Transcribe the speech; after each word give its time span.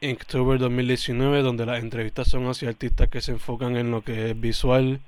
Inktober 0.00 0.58
2019, 0.58 1.40
donde 1.40 1.64
las 1.64 1.80
entrevistas 1.80 2.28
son 2.28 2.46
hacia 2.48 2.68
artistas 2.68 3.08
que 3.08 3.22
se 3.22 3.32
enfocan 3.32 3.76
en 3.76 3.90
lo 3.90 4.02
que 4.02 4.30
es 4.30 4.38
visual, 4.38 5.00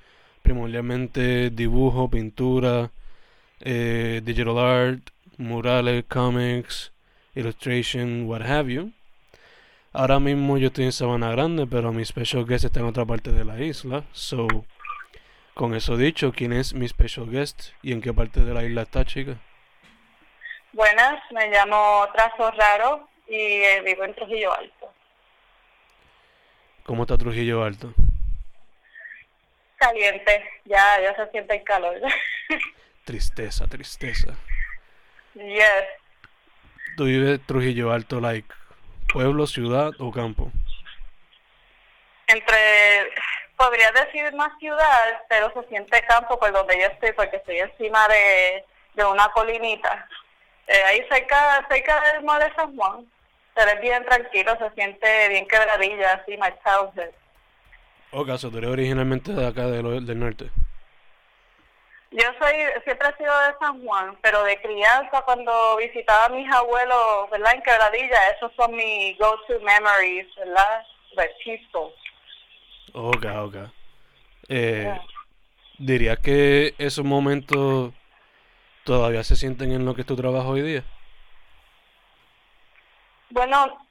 primordialmente 0.42 1.50
dibujo, 1.50 2.08
pintura, 2.08 2.90
eh, 3.60 4.22
digital 4.24 4.58
art, 4.58 5.10
murales, 5.36 6.04
comics, 6.08 6.92
illustration, 7.34 8.24
what 8.24 8.40
have 8.40 8.72
you. 8.72 8.92
Ahora 9.92 10.20
mismo 10.20 10.56
yo 10.56 10.68
estoy 10.68 10.86
en 10.86 10.92
Sabana 10.92 11.32
Grande, 11.32 11.66
pero 11.66 11.92
mi 11.92 12.04
special 12.04 12.46
guest 12.46 12.64
está 12.64 12.80
en 12.80 12.86
otra 12.86 13.04
parte 13.04 13.30
de 13.30 13.44
la 13.44 13.60
isla. 13.60 14.04
So, 14.12 14.46
con 15.52 15.74
eso 15.74 15.98
dicho, 15.98 16.32
¿quién 16.32 16.54
es 16.54 16.72
mi 16.72 16.88
special 16.88 17.28
guest 17.30 17.72
y 17.82 17.92
en 17.92 18.00
qué 18.00 18.14
parte 18.14 18.40
de 18.40 18.54
la 18.54 18.64
isla 18.64 18.82
está, 18.82 19.04
chica? 19.04 19.36
Buenas, 20.72 21.20
me 21.32 21.50
llamo 21.50 22.06
Trazo 22.14 22.50
Raro 22.52 23.08
y 23.28 23.62
eh, 23.62 23.82
vivo 23.82 24.04
en 24.04 24.14
Trujillo 24.14 24.52
Alto. 24.52 24.92
¿Cómo 26.84 27.02
está 27.02 27.18
Trujillo 27.18 27.62
Alto? 27.62 27.92
Caliente, 29.76 30.44
ya, 30.64 31.00
ya 31.02 31.14
se 31.14 31.30
siente 31.30 31.56
el 31.56 31.62
calor. 31.62 32.00
tristeza, 33.04 33.66
tristeza. 33.66 34.34
Yes. 35.34 35.84
¿Tú 36.96 37.04
vives 37.04 37.40
Trujillo 37.46 37.92
Alto, 37.92 38.20
like, 38.20 38.48
pueblo, 39.12 39.46
ciudad 39.46 39.90
o 39.98 40.10
campo? 40.10 40.50
Entre, 42.26 43.12
podría 43.56 43.92
decir 43.92 44.32
más 44.34 44.58
ciudad, 44.58 45.22
pero 45.28 45.52
se 45.52 45.68
siente 45.68 46.02
campo 46.02 46.38
por 46.38 46.52
donde 46.52 46.80
yo 46.80 46.86
estoy, 46.86 47.12
porque 47.12 47.36
estoy 47.36 47.58
encima 47.58 48.08
de, 48.08 48.64
de 48.94 49.04
una 49.04 49.28
colinita. 49.28 50.08
Eh, 50.66 50.82
ahí 50.84 51.06
cerca, 51.10 51.66
cerca 51.68 52.00
del 52.12 52.24
mar 52.24 52.42
de 52.42 52.54
San 52.54 52.76
Juan. 52.76 53.06
Se 53.58 53.64
ve 53.64 53.80
bien 53.80 54.04
tranquilo, 54.04 54.56
se 54.56 54.70
siente 54.74 55.28
bien 55.30 55.46
quebradilla, 55.48 56.12
así, 56.12 56.36
my 56.36 56.52
childhood. 56.62 57.12
¿O 58.12 58.24
caso, 58.24 58.50
tú 58.50 58.58
eres 58.58 58.70
originalmente 58.70 59.32
de 59.32 59.46
acá, 59.46 59.66
del, 59.66 60.06
del 60.06 60.20
norte? 60.20 60.50
Yo 62.12 62.24
soy, 62.40 62.54
siempre 62.84 63.08
he 63.08 63.16
sido 63.16 63.36
de 63.40 63.58
San 63.58 63.84
Juan, 63.84 64.16
pero 64.22 64.44
de 64.44 64.60
crianza 64.62 65.22
cuando 65.22 65.76
visitaba 65.76 66.26
a 66.26 66.28
mis 66.28 66.50
abuelos, 66.50 67.30
¿verdad? 67.30 67.54
En 67.54 67.62
Quebradilla, 67.62 68.30
esos 68.36 68.52
son 68.54 68.74
mis 68.76 69.18
go-to 69.18 69.60
memories, 69.60 70.26
¿verdad? 70.36 70.86
De. 71.16 71.92
Ok, 72.94 73.26
ok. 73.38 73.56
Eh, 74.48 74.98
¿Dirías 75.78 76.18
que 76.20 76.74
esos 76.78 77.04
momentos 77.04 77.92
todavía 78.84 79.24
se 79.24 79.36
sienten 79.36 79.72
en 79.72 79.84
lo 79.84 79.94
que 79.94 80.02
es 80.02 80.06
tu 80.06 80.16
trabajo 80.16 80.50
hoy 80.50 80.62
día? 80.62 80.84
Bueno, 83.30 83.86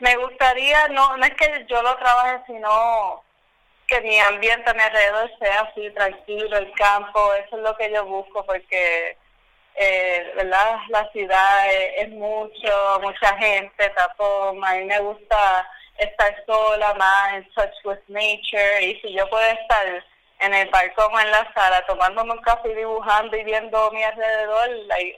me 0.00 0.16
gustaría, 0.16 0.88
no, 0.88 1.16
no 1.16 1.24
es 1.24 1.34
que 1.34 1.66
yo 1.68 1.82
lo 1.82 1.96
trabaje, 1.96 2.42
sino 2.46 3.22
que 3.86 4.00
mi 4.00 4.18
ambiente 4.18 4.70
a 4.70 4.74
mi 4.74 4.80
alrededor 4.80 5.30
sea 5.38 5.60
así 5.60 5.90
tranquilo, 5.90 6.56
el 6.56 6.72
campo, 6.72 7.32
eso 7.34 7.56
es 7.56 7.62
lo 7.62 7.76
que 7.76 7.92
yo 7.92 8.04
busco 8.06 8.44
porque 8.44 9.16
eh, 9.76 10.32
¿verdad? 10.36 10.78
la 10.88 11.10
ciudad 11.10 11.72
es, 11.72 12.08
mucho, 12.10 13.00
mucha 13.02 13.36
gente, 13.38 13.90
tapón, 13.90 14.64
a 14.64 14.74
mí 14.74 14.84
me 14.84 15.00
gusta 15.00 15.68
estar 15.98 16.44
sola, 16.46 16.94
más 16.94 17.34
en 17.34 17.52
touch 17.52 17.84
with 17.84 17.98
nature 18.08 18.82
y 18.82 19.00
si 19.00 19.12
yo 19.12 19.28
puedo 19.30 19.44
estar 19.44 20.04
en 20.40 20.54
el 20.54 20.68
balcón 20.70 21.14
o 21.14 21.20
en 21.20 21.30
la 21.30 21.52
sala 21.54 21.84
tomándome 21.86 22.32
un 22.32 22.42
café 22.42 22.74
dibujando 22.74 23.36
y 23.36 23.44
viendo 23.44 23.90
mi 23.92 24.02
alrededor, 24.02 24.70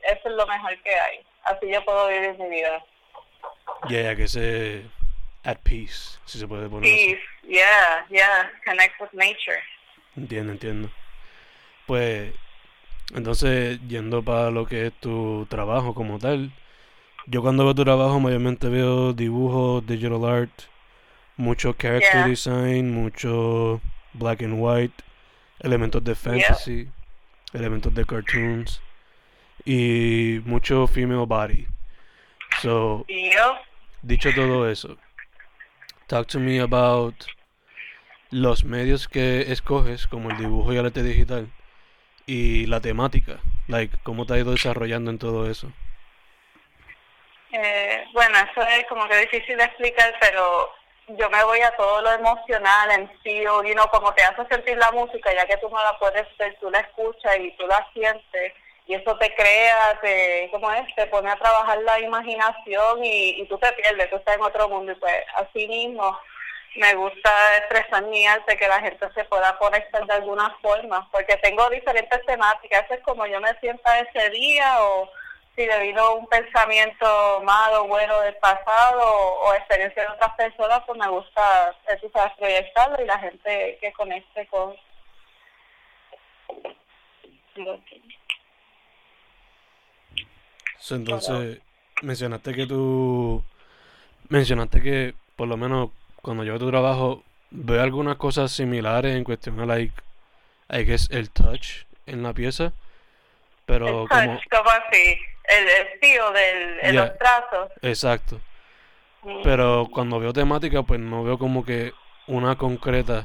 eso 0.02 0.28
es 0.28 0.32
lo 0.32 0.46
mejor 0.46 0.82
que 0.82 0.94
hay. 0.94 1.25
Así 1.46 1.70
yo 1.70 1.84
puedo 1.84 2.08
vivir 2.08 2.36
mi 2.38 2.48
vida. 2.48 2.84
Ya 3.88 4.16
que 4.16 4.26
se 4.26 4.84
at 5.44 5.58
peace, 5.62 6.18
si 6.24 6.38
se 6.40 6.48
puede 6.48 6.68
poner 6.68 6.90
Peace, 6.90 7.20
yeah, 7.44 8.04
yeah, 8.10 8.50
connect 8.64 9.00
with 9.00 9.12
nature. 9.12 9.62
Entiendo, 10.16 10.52
entiendo. 10.52 10.90
Pues, 11.86 12.32
entonces, 13.14 13.78
yendo 13.86 14.24
para 14.24 14.50
lo 14.50 14.66
que 14.66 14.86
es 14.86 14.92
tu 14.94 15.46
trabajo 15.48 15.94
como 15.94 16.18
tal, 16.18 16.50
yo 17.26 17.42
cuando 17.42 17.64
veo 17.64 17.74
tu 17.74 17.84
trabajo 17.84 18.18
mayormente 18.18 18.68
veo 18.68 19.12
dibujos, 19.12 19.86
digital 19.86 20.24
art, 20.24 20.62
mucho 21.36 21.74
character 21.74 22.24
design, 22.24 22.92
mucho 22.92 23.80
black 24.14 24.42
and 24.42 24.56
white, 24.58 25.04
elementos 25.60 26.02
de 26.02 26.14
fantasy, 26.16 26.88
elementos 27.52 27.94
de 27.94 28.04
cartoons 28.04 28.82
y 29.64 30.40
mucho 30.44 30.86
female 30.86 31.26
body. 31.26 31.66
So, 32.62 33.04
dicho 34.02 34.30
todo 34.34 34.68
eso, 34.70 34.96
talk 36.06 36.26
to 36.28 36.38
me 36.38 36.60
about 36.60 37.14
los 38.30 38.64
medios 38.64 39.08
que 39.08 39.52
escoges, 39.52 40.06
como 40.06 40.30
el 40.30 40.36
dibujo 40.36 40.72
y 40.72 40.76
el 40.76 40.86
arte 40.86 41.02
digital, 41.02 41.48
y 42.26 42.66
la 42.66 42.80
temática, 42.80 43.38
like, 43.68 43.96
cómo 44.02 44.26
te 44.26 44.34
ha 44.34 44.38
ido 44.38 44.52
desarrollando 44.52 45.10
en 45.10 45.18
todo 45.18 45.50
eso. 45.50 45.72
Eh, 47.52 48.04
bueno, 48.12 48.36
eso 48.38 48.62
es 48.62 48.84
como 48.88 49.08
que 49.08 49.16
difícil 49.18 49.56
de 49.56 49.64
explicar, 49.64 50.14
pero 50.20 50.72
yo 51.08 51.30
me 51.30 51.44
voy 51.44 51.60
a 51.60 51.70
todo 51.76 52.02
lo 52.02 52.12
emocional 52.12 52.90
en 52.90 53.10
sí, 53.22 53.46
o 53.46 53.62
you 53.62 53.74
know, 53.74 53.88
como 53.88 54.12
te 54.14 54.24
hace 54.24 54.44
sentir 54.46 54.76
la 54.76 54.90
música, 54.90 55.32
ya 55.32 55.46
que 55.46 55.56
tú 55.58 55.68
no 55.68 55.82
la 55.82 55.96
puedes 55.98 56.26
ver, 56.36 56.56
tú 56.60 56.70
la 56.70 56.80
escuchas 56.80 57.38
y 57.38 57.56
tú 57.56 57.66
la 57.66 57.86
sientes, 57.92 58.52
y 58.86 58.94
eso 58.94 59.16
te 59.18 59.34
crea, 59.34 59.98
te, 60.00 60.48
como 60.50 60.70
es, 60.72 60.94
te 60.94 61.06
pone 61.06 61.30
a 61.30 61.36
trabajar 61.36 61.78
la 61.82 62.00
imaginación 62.00 63.04
y, 63.04 63.40
y 63.40 63.46
tú 63.46 63.58
te 63.58 63.72
pierdes, 63.72 64.10
tú 64.10 64.16
estás 64.16 64.36
en 64.36 64.42
otro 64.42 64.68
mundo, 64.68 64.92
y 64.92 64.94
pues 64.96 65.14
así 65.34 65.66
mismo 65.66 66.18
me 66.76 66.94
gusta 66.94 67.30
expresar 67.58 68.04
mi 68.04 68.26
arte, 68.26 68.56
que 68.56 68.68
la 68.68 68.80
gente 68.80 69.06
se 69.14 69.24
pueda 69.24 69.56
conectar 69.58 70.06
de 70.06 70.12
alguna 70.12 70.54
forma, 70.62 71.08
porque 71.10 71.36
tengo 71.38 71.68
diferentes 71.70 72.24
temáticas, 72.26 72.84
eso 72.84 72.94
es 72.94 73.00
como 73.00 73.26
yo 73.26 73.40
me 73.40 73.58
sienta 73.60 73.98
ese 74.00 74.30
día 74.30 74.82
o 74.82 75.10
si 75.56 75.64
debido 75.64 76.02
a 76.02 76.14
un 76.14 76.26
pensamiento 76.26 77.40
malo, 77.42 77.86
bueno 77.86 78.20
del 78.20 78.36
pasado 78.36 79.02
o, 79.02 79.54
experiencia 79.54 80.02
de 80.02 80.08
otras 80.08 80.34
personas, 80.34 80.82
pues 80.86 80.98
me 80.98 81.08
gusta 81.08 81.74
eso, 81.88 82.10
proyectarlo 82.36 83.02
y 83.02 83.06
la 83.06 83.18
gente 83.18 83.78
que 83.80 83.92
conecte 83.94 84.46
con... 84.48 84.76
entonces, 90.94 91.58
mencionaste 92.02 92.54
que 92.54 92.66
tú... 92.66 93.42
Mencionaste 94.28 94.82
que, 94.82 95.14
por 95.36 95.48
lo 95.48 95.56
menos, 95.56 95.90
cuando 96.20 96.42
yo 96.44 96.52
veo 96.52 96.60
tu 96.60 96.70
trabajo, 96.70 97.22
veo 97.50 97.82
algunas 97.82 98.16
cosas 98.16 98.50
similares 98.50 99.16
en 99.16 99.24
cuestión 99.24 99.60
a, 99.60 99.66
like, 99.66 99.94
I 100.68 100.84
guess, 100.84 101.08
el 101.10 101.30
touch 101.30 101.84
en 102.06 102.22
la 102.22 102.32
pieza. 102.32 102.72
Pero 103.66 104.02
el 104.02 104.08
touch, 104.08 104.42
como 104.50 104.70
así? 104.70 105.18
el 105.48 105.68
estilo 105.68 106.32
del, 106.32 106.76
de 106.78 106.92
los 106.92 107.18
trazos. 107.18 107.70
Exacto. 107.82 108.40
Mm. 109.22 109.42
Pero 109.42 109.88
cuando 109.92 110.18
veo 110.18 110.32
temática, 110.32 110.82
pues 110.82 111.00
no 111.00 111.24
veo 111.24 111.38
como 111.38 111.64
que 111.64 111.92
una 112.26 112.56
concreta, 112.56 113.24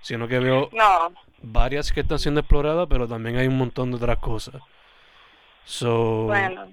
sino 0.00 0.28
que 0.28 0.38
veo 0.38 0.70
varias 1.42 1.92
que 1.92 2.00
están 2.00 2.18
siendo 2.18 2.40
exploradas, 2.40 2.86
pero 2.88 3.06
también 3.06 3.36
hay 3.36 3.46
un 3.46 3.58
montón 3.58 3.90
de 3.90 3.96
otras 3.96 4.18
cosas. 4.18 4.60
So, 5.64 6.24
bueno. 6.24 6.72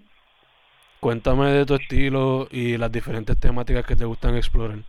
Cuéntame 1.00 1.52
de 1.52 1.66
tu 1.66 1.76
estilo 1.76 2.48
y 2.50 2.78
las 2.78 2.92
diferentes 2.92 3.40
temáticas 3.40 3.86
que 3.86 3.96
te 3.96 4.06
gustan 4.06 4.36
explorar. 4.36 4.80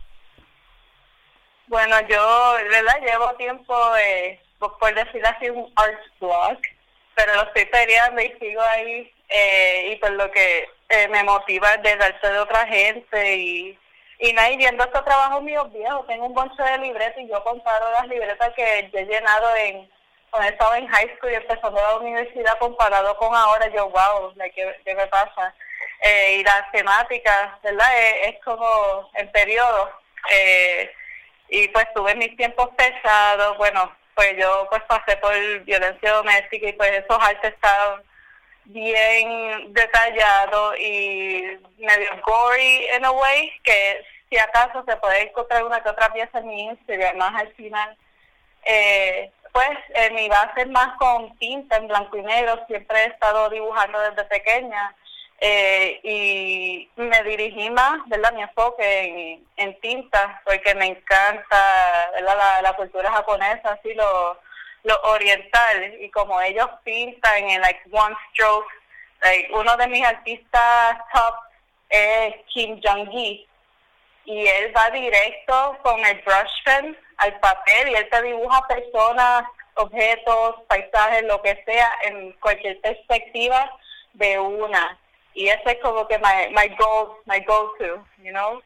Bueno, 1.67 1.95
yo, 2.07 2.55
¿verdad? 2.71 2.99
Llevo 3.01 3.31
tiempo, 3.35 3.75
eh, 3.97 4.39
por 4.57 4.95
decir 4.95 5.23
así, 5.25 5.49
un 5.51 5.71
art 5.75 5.99
blog, 6.19 6.57
pero 7.13 7.35
lo 7.35 7.43
estoy 7.43 7.65
peleando 7.65 8.21
y 8.21 8.33
sigo 8.39 8.61
ahí 8.61 9.13
eh, 9.29 9.91
y 9.91 9.95
pues 9.97 10.11
lo 10.13 10.31
que 10.31 10.67
eh, 10.89 11.07
me 11.09 11.23
motiva 11.23 11.75
es 11.75 11.83
de 11.83 11.95
darse 11.95 12.27
de 12.27 12.39
otra 12.39 12.65
gente 12.65 13.35
y, 13.35 13.77
y 14.17 14.33
nada, 14.33 14.49
viendo 14.57 14.83
estos 14.83 15.05
trabajos 15.05 15.43
míos 15.43 15.71
viejos, 15.71 16.07
tengo 16.07 16.25
un 16.25 16.33
bonche 16.33 16.63
de 16.63 16.79
libretas 16.79 17.19
y 17.19 17.29
yo 17.29 17.43
comparo 17.43 17.91
las 17.91 18.07
libretas 18.07 18.51
que 18.55 18.89
he 18.91 19.05
llenado 19.05 19.55
en 19.55 19.87
cuando 20.31 20.49
estaba 20.49 20.77
en 20.77 20.87
high 20.87 21.15
school 21.17 21.31
y 21.31 21.35
empezando 21.35 21.79
la 21.79 21.97
universidad 21.97 22.57
comparado 22.57 23.15
con 23.17 23.35
ahora, 23.35 23.67
yo 23.67 23.89
wow, 23.89 24.33
¿qué, 24.55 24.75
qué 24.83 24.95
me 24.95 25.05
pasa? 25.07 25.53
Eh, 26.01 26.37
y 26.39 26.43
las 26.43 26.71
temáticas, 26.71 27.61
¿verdad? 27.61 27.87
Es, 28.23 28.35
como 28.43 29.09
en 29.15 29.31
periodo. 29.31 29.91
Eh, 30.31 30.91
y 31.49 31.67
pues 31.69 31.87
tuve 31.93 32.15
mis 32.15 32.35
tiempos 32.37 32.69
pesados, 32.77 33.57
bueno, 33.57 33.91
pues 34.15 34.35
yo 34.37 34.67
pues 34.69 34.83
pasé 34.83 35.17
por 35.17 35.33
violencia 35.63 36.11
doméstica 36.11 36.69
y 36.69 36.73
pues 36.73 36.91
esos 36.91 37.17
artes 37.21 37.53
estaban 37.53 38.03
bien 38.65 39.73
detallados 39.73 40.77
y 40.79 41.57
medio 41.77 42.21
gory 42.25 42.85
en 42.91 43.05
a 43.05 43.11
way, 43.11 43.51
que 43.63 44.05
si 44.29 44.37
acaso 44.37 44.83
se 44.87 44.95
puede 44.97 45.23
encontrar 45.23 45.63
una 45.63 45.81
que 45.81 45.89
otra 45.89 46.13
pieza 46.13 46.39
en 46.39 46.47
mi 46.47 46.65
Instagram 46.65 47.17
más 47.17 47.41
al 47.41 47.51
final. 47.53 47.97
Eh, 48.65 49.31
pues 49.51 49.77
eh, 49.95 50.11
mi 50.11 50.29
base 50.29 50.61
es 50.61 50.67
más 50.67 50.95
con 50.97 51.35
tinta 51.37 51.77
en 51.77 51.87
blanco 51.87 52.17
y 52.17 52.21
negro, 52.21 52.63
siempre 52.67 53.03
he 53.03 53.07
estado 53.07 53.49
dibujando 53.49 53.99
desde 53.99 54.23
pequeña 54.25 54.95
eh, 55.41 55.99
y 56.03 56.89
me 56.97 57.23
dirigí 57.23 57.69
más, 57.69 57.99
¿verdad? 58.07 58.33
Mi 58.33 58.41
enfoque 58.41 59.41
en, 59.55 59.79
tinta, 59.79 60.41
porque 60.45 60.75
me 60.75 60.87
encanta, 60.87 62.11
¿verdad? 62.13 62.61
La, 62.61 62.73
cultura 62.73 63.11
japonesa, 63.11 63.71
así 63.71 63.93
lo, 63.93 64.37
lo 64.83 65.01
oriental, 65.03 65.95
y 66.01 66.09
como 66.11 66.41
ellos 66.41 66.69
pintan 66.83 67.49
en 67.49 67.61
like 67.61 67.81
one 67.91 68.15
stroke, 68.31 68.67
like, 69.21 69.49
uno 69.53 69.77
de 69.77 69.87
mis 69.87 70.05
artistas 70.05 70.97
top 71.13 71.35
es 71.89 72.35
Kim 72.47 72.79
Jong-gi, 72.83 73.47
y 74.25 74.45
él 74.45 74.73
va 74.75 74.89
directo 74.91 75.77
con 75.81 76.05
el 76.05 76.21
brush 76.21 76.63
pen 76.63 76.97
al 77.17 77.39
papel 77.39 77.89
y 77.89 77.95
él 77.95 78.09
te 78.09 78.21
dibuja 78.21 78.67
personas, 78.67 79.43
objetos, 79.75 80.55
paisajes, 80.67 81.23
lo 81.23 81.41
que 81.41 81.61
sea, 81.65 81.91
en 82.03 82.33
cualquier 82.33 82.79
perspectiva 82.81 83.71
de 84.13 84.37
una 84.37 84.99
y 85.39 85.47
ese 85.47 85.71
es 85.71 85.77
como 85.81 86.05
que 86.05 86.17
my, 86.17 86.49
my 86.51 86.67
goal, 86.75 87.15
my 87.25 87.39
go 87.39 87.73
to, 87.77 88.05
you 88.17 88.31
know. 88.33 88.61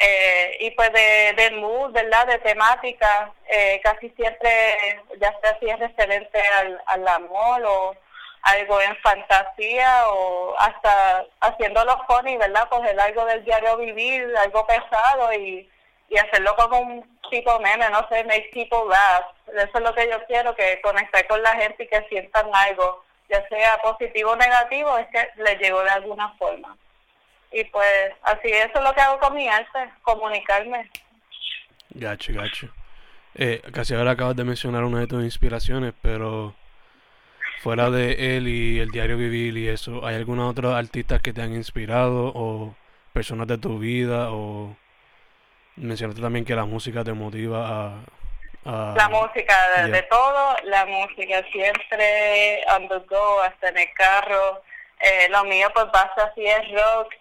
Eh, 0.00 0.56
y 0.58 0.70
pues 0.72 0.92
de, 0.92 1.32
de 1.36 1.52
mood, 1.52 1.92
¿verdad? 1.92 2.26
De 2.26 2.38
temática, 2.38 3.32
eh, 3.48 3.80
casi 3.84 4.10
siempre, 4.10 5.00
ya 5.20 5.32
sea 5.40 5.56
si 5.60 5.70
es 5.70 5.78
referente 5.78 6.40
al, 6.58 6.82
al 6.86 7.06
amor 7.06 7.62
o 7.64 7.96
algo 8.42 8.80
en 8.80 8.96
fantasía 8.96 10.08
o 10.08 10.56
hasta 10.58 11.24
haciéndolo 11.40 12.04
funny, 12.08 12.36
¿verdad? 12.36 12.68
Coger 12.68 12.98
algo 12.98 13.24
del 13.24 13.44
diario 13.44 13.76
vivir, 13.76 14.26
algo 14.38 14.66
pesado 14.66 15.32
y, 15.34 15.70
y 16.08 16.18
hacerlo 16.18 16.56
como 16.56 16.80
un 16.80 17.18
tipo 17.30 17.60
meme, 17.60 17.88
no 17.90 18.04
sé, 18.08 18.24
make 18.24 18.50
people 18.52 18.88
laugh. 18.88 19.26
Eso 19.54 19.78
es 19.78 19.84
lo 19.84 19.94
que 19.94 20.10
yo 20.10 20.24
quiero, 20.26 20.52
que 20.56 20.80
conectar 20.80 21.24
con 21.28 21.40
la 21.44 21.54
gente 21.54 21.84
y 21.84 21.86
que 21.86 22.04
sientan 22.08 22.50
algo 22.52 23.04
ya 23.28 23.46
sea 23.48 23.78
positivo 23.82 24.32
o 24.32 24.36
negativo, 24.36 24.98
es 24.98 25.06
que 25.08 25.28
le 25.42 25.56
llegó 25.56 25.82
de 25.82 25.90
alguna 25.90 26.30
forma. 26.34 26.76
Y 27.52 27.64
pues 27.64 28.12
así 28.22 28.48
eso 28.48 28.78
es 28.78 28.84
lo 28.84 28.92
que 28.92 29.00
hago 29.00 29.18
con 29.18 29.34
mi 29.34 29.48
arte, 29.48 29.90
comunicarme. 30.02 30.90
Gacho, 31.90 32.32
gacho. 32.34 32.68
Eh, 33.34 33.62
casi 33.72 33.94
ahora 33.94 34.12
acabas 34.12 34.36
de 34.36 34.44
mencionar 34.44 34.84
una 34.84 35.00
de 35.00 35.06
tus 35.06 35.22
inspiraciones, 35.22 35.94
pero 36.02 36.54
fuera 37.60 37.90
de 37.90 38.36
él 38.36 38.48
y 38.48 38.78
el 38.78 38.90
diario 38.90 39.16
vivir 39.16 39.56
y 39.56 39.68
eso, 39.68 40.04
¿hay 40.06 40.16
alguna 40.16 40.46
otra 40.46 40.76
artistas 40.76 41.20
que 41.20 41.32
te 41.32 41.42
han 41.42 41.54
inspirado 41.54 42.32
o 42.34 42.74
personas 43.12 43.46
de 43.48 43.58
tu 43.58 43.78
vida 43.78 44.30
o 44.30 44.76
mencionaste 45.76 46.22
también 46.22 46.44
que 46.44 46.54
la 46.54 46.64
música 46.64 47.04
te 47.04 47.12
motiva 47.12 47.68
a, 47.68 48.00
Ah, 48.64 48.94
la 48.96 49.08
música, 49.08 49.86
de, 49.86 50.02
todo, 50.02 50.56
la 50.64 50.84
música 50.86 51.42
siempre 51.52 52.64
on 52.74 52.88
the 52.88 52.98
go, 53.08 53.40
hasta 53.40 53.68
en 53.68 53.78
el 53.78 53.92
carro. 53.94 54.62
Eh, 55.00 55.28
lo 55.30 55.44
mío 55.44 55.70
pues 55.72 55.86
pasa 55.86 56.24
así 56.24 56.44
es 56.44 56.72
rock, 56.72 57.14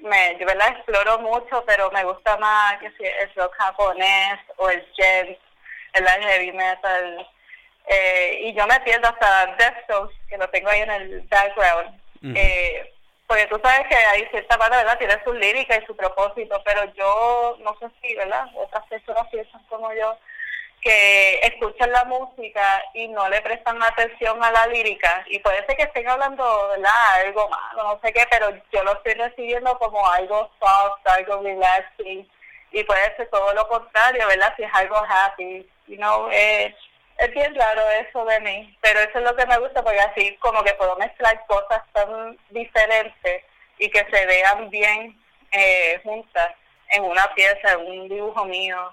me, 0.00 0.36
yo 0.38 0.46
la 0.46 0.68
exploro 0.68 1.18
mucho, 1.18 1.62
pero 1.66 1.90
me 1.90 2.02
gusta 2.04 2.38
más 2.38 2.78
que 2.78 2.90
si 2.92 3.04
el 3.04 3.30
rock 3.34 3.54
japonés 3.58 4.40
o 4.56 4.70
el 4.70 4.82
jazz, 4.96 5.36
el 5.92 6.06
heavy 6.06 6.52
metal. 6.52 7.28
Eh, 7.88 8.40
y 8.44 8.54
yo 8.54 8.66
me 8.66 8.80
pierdo 8.80 9.08
hasta 9.08 9.54
Death 9.58 10.10
que 10.28 10.38
lo 10.38 10.48
tengo 10.48 10.70
ahí 10.70 10.80
en 10.80 10.90
el 10.90 11.20
background. 11.28 12.00
eh, 12.34 12.92
porque 13.26 13.46
tú 13.46 13.60
sabes 13.62 13.86
que 13.88 13.96
hay 13.96 14.24
cierta 14.30 14.56
parte, 14.56 14.76
¿verdad? 14.76 14.98
Tiene 14.98 15.22
su 15.24 15.32
lírica 15.32 15.76
y 15.76 15.84
su 15.86 15.96
propósito, 15.96 16.62
pero 16.64 16.84
yo 16.94 17.56
no 17.60 17.76
sé 17.78 17.86
si, 18.00 18.14
¿verdad? 18.14 18.46
Otras 18.54 18.86
personas 18.86 19.26
piensan 19.30 19.62
como 19.64 19.92
yo 19.92 20.16
que 20.80 21.40
escuchan 21.42 21.90
la 21.90 22.04
música 22.04 22.84
y 22.94 23.08
no 23.08 23.28
le 23.28 23.40
prestan 23.42 23.82
atención 23.82 24.42
a 24.42 24.50
la 24.52 24.66
lírica 24.68 25.24
y 25.26 25.38
puede 25.40 25.64
ser 25.66 25.76
que 25.76 25.82
estén 25.84 26.08
hablando 26.08 26.68
de 26.76 26.86
algo 27.24 27.48
malo, 27.48 27.82
no 27.82 28.00
sé 28.02 28.12
qué, 28.12 28.24
pero 28.30 28.50
yo 28.72 28.84
lo 28.84 28.92
estoy 28.92 29.14
recibiendo 29.14 29.78
como 29.78 30.06
algo 30.08 30.50
soft, 30.60 31.00
algo 31.06 31.42
relaxing 31.42 32.28
y 32.72 32.84
puede 32.84 33.16
ser 33.16 33.28
todo 33.30 33.52
lo 33.54 33.66
contrario, 33.68 34.26
¿verdad? 34.28 34.52
Si 34.56 34.62
es 34.62 34.70
algo 34.74 34.96
happy, 34.96 35.68
you 35.86 35.96
know, 35.96 36.28
es 36.30 37.30
bien 37.32 37.54
raro 37.54 37.82
eso 37.90 38.24
de 38.24 38.40
mí, 38.40 38.76
pero 38.80 39.00
eso 39.00 39.18
es 39.18 39.24
lo 39.24 39.34
que 39.34 39.46
me 39.46 39.58
gusta 39.58 39.82
porque 39.82 40.00
así 40.00 40.36
como 40.36 40.62
que 40.62 40.74
puedo 40.74 40.96
mezclar 40.96 41.44
cosas 41.46 41.82
tan 41.92 42.38
diferentes 42.50 43.44
y 43.78 43.90
que 43.90 44.06
se 44.10 44.26
vean 44.26 44.70
bien 44.70 45.18
eh, 45.52 46.00
juntas 46.02 46.50
en 46.90 47.04
una 47.04 47.32
pieza, 47.34 47.72
en 47.72 47.86
un 47.86 48.08
dibujo 48.08 48.44
mío. 48.44 48.92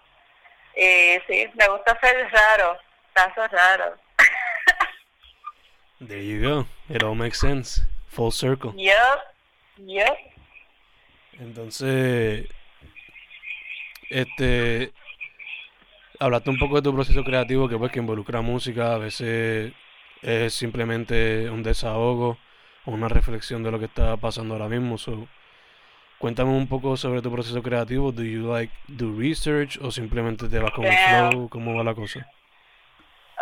Eh, 0.75 1.22
sí, 1.28 1.48
me 1.56 1.68
gusta 1.68 2.00
ser 2.00 2.30
raro, 2.31 2.78
casos 3.14 3.52
raros. 3.52 4.00
There 6.08 6.24
you 6.24 6.42
go. 6.42 6.66
It 6.90 7.04
all 7.04 7.16
makes 7.16 7.40
sense. 7.40 7.81
Full 8.10 8.31
circle. 8.31 8.74
Yep. 8.75 9.20
Yep. 9.78 10.18
Entonces, 11.40 12.48
este, 14.10 14.92
hablaste 16.20 16.50
un 16.50 16.60
poco 16.60 16.75
de 16.75 16.81
tu 16.81 16.94
proceso 16.94 17.24
creativo 17.24 17.68
que 17.68 17.78
pues 17.78 17.92
que 17.92 18.00
involucra 18.00 18.42
música, 18.42 18.94
a 18.94 18.98
veces 18.98 19.74
es 20.22 20.54
simplemente 20.54 21.50
un 21.50 21.64
desahogo 21.64 22.38
o 22.86 22.92
una 22.92 23.08
reflexión 23.08 23.64
de 23.64 23.72
lo 23.72 23.80
que 23.80 23.86
está 23.86 24.18
pasando 24.18 24.54
ahora 24.54 24.70
mismo. 24.70 24.98
So, 24.98 25.28
Cuéntame 26.24 26.52
un 26.52 26.70
poco 26.70 26.96
sobre 26.96 27.22
tu 27.22 27.30
proceso 27.30 27.62
creativo. 27.62 28.14
Do 28.14 28.24
you 28.24 28.50
like 28.50 28.72
do 28.88 29.14
research 29.20 29.78
o 29.81 29.92
simplemente 29.92 30.48
te 30.48 30.58
vas 30.58 30.72
con 30.72 30.86
el 30.86 30.98
flow? 30.98 31.50
¿Cómo 31.50 31.75
va 31.75 31.84
la 31.84 31.94
cosa? 31.94 32.25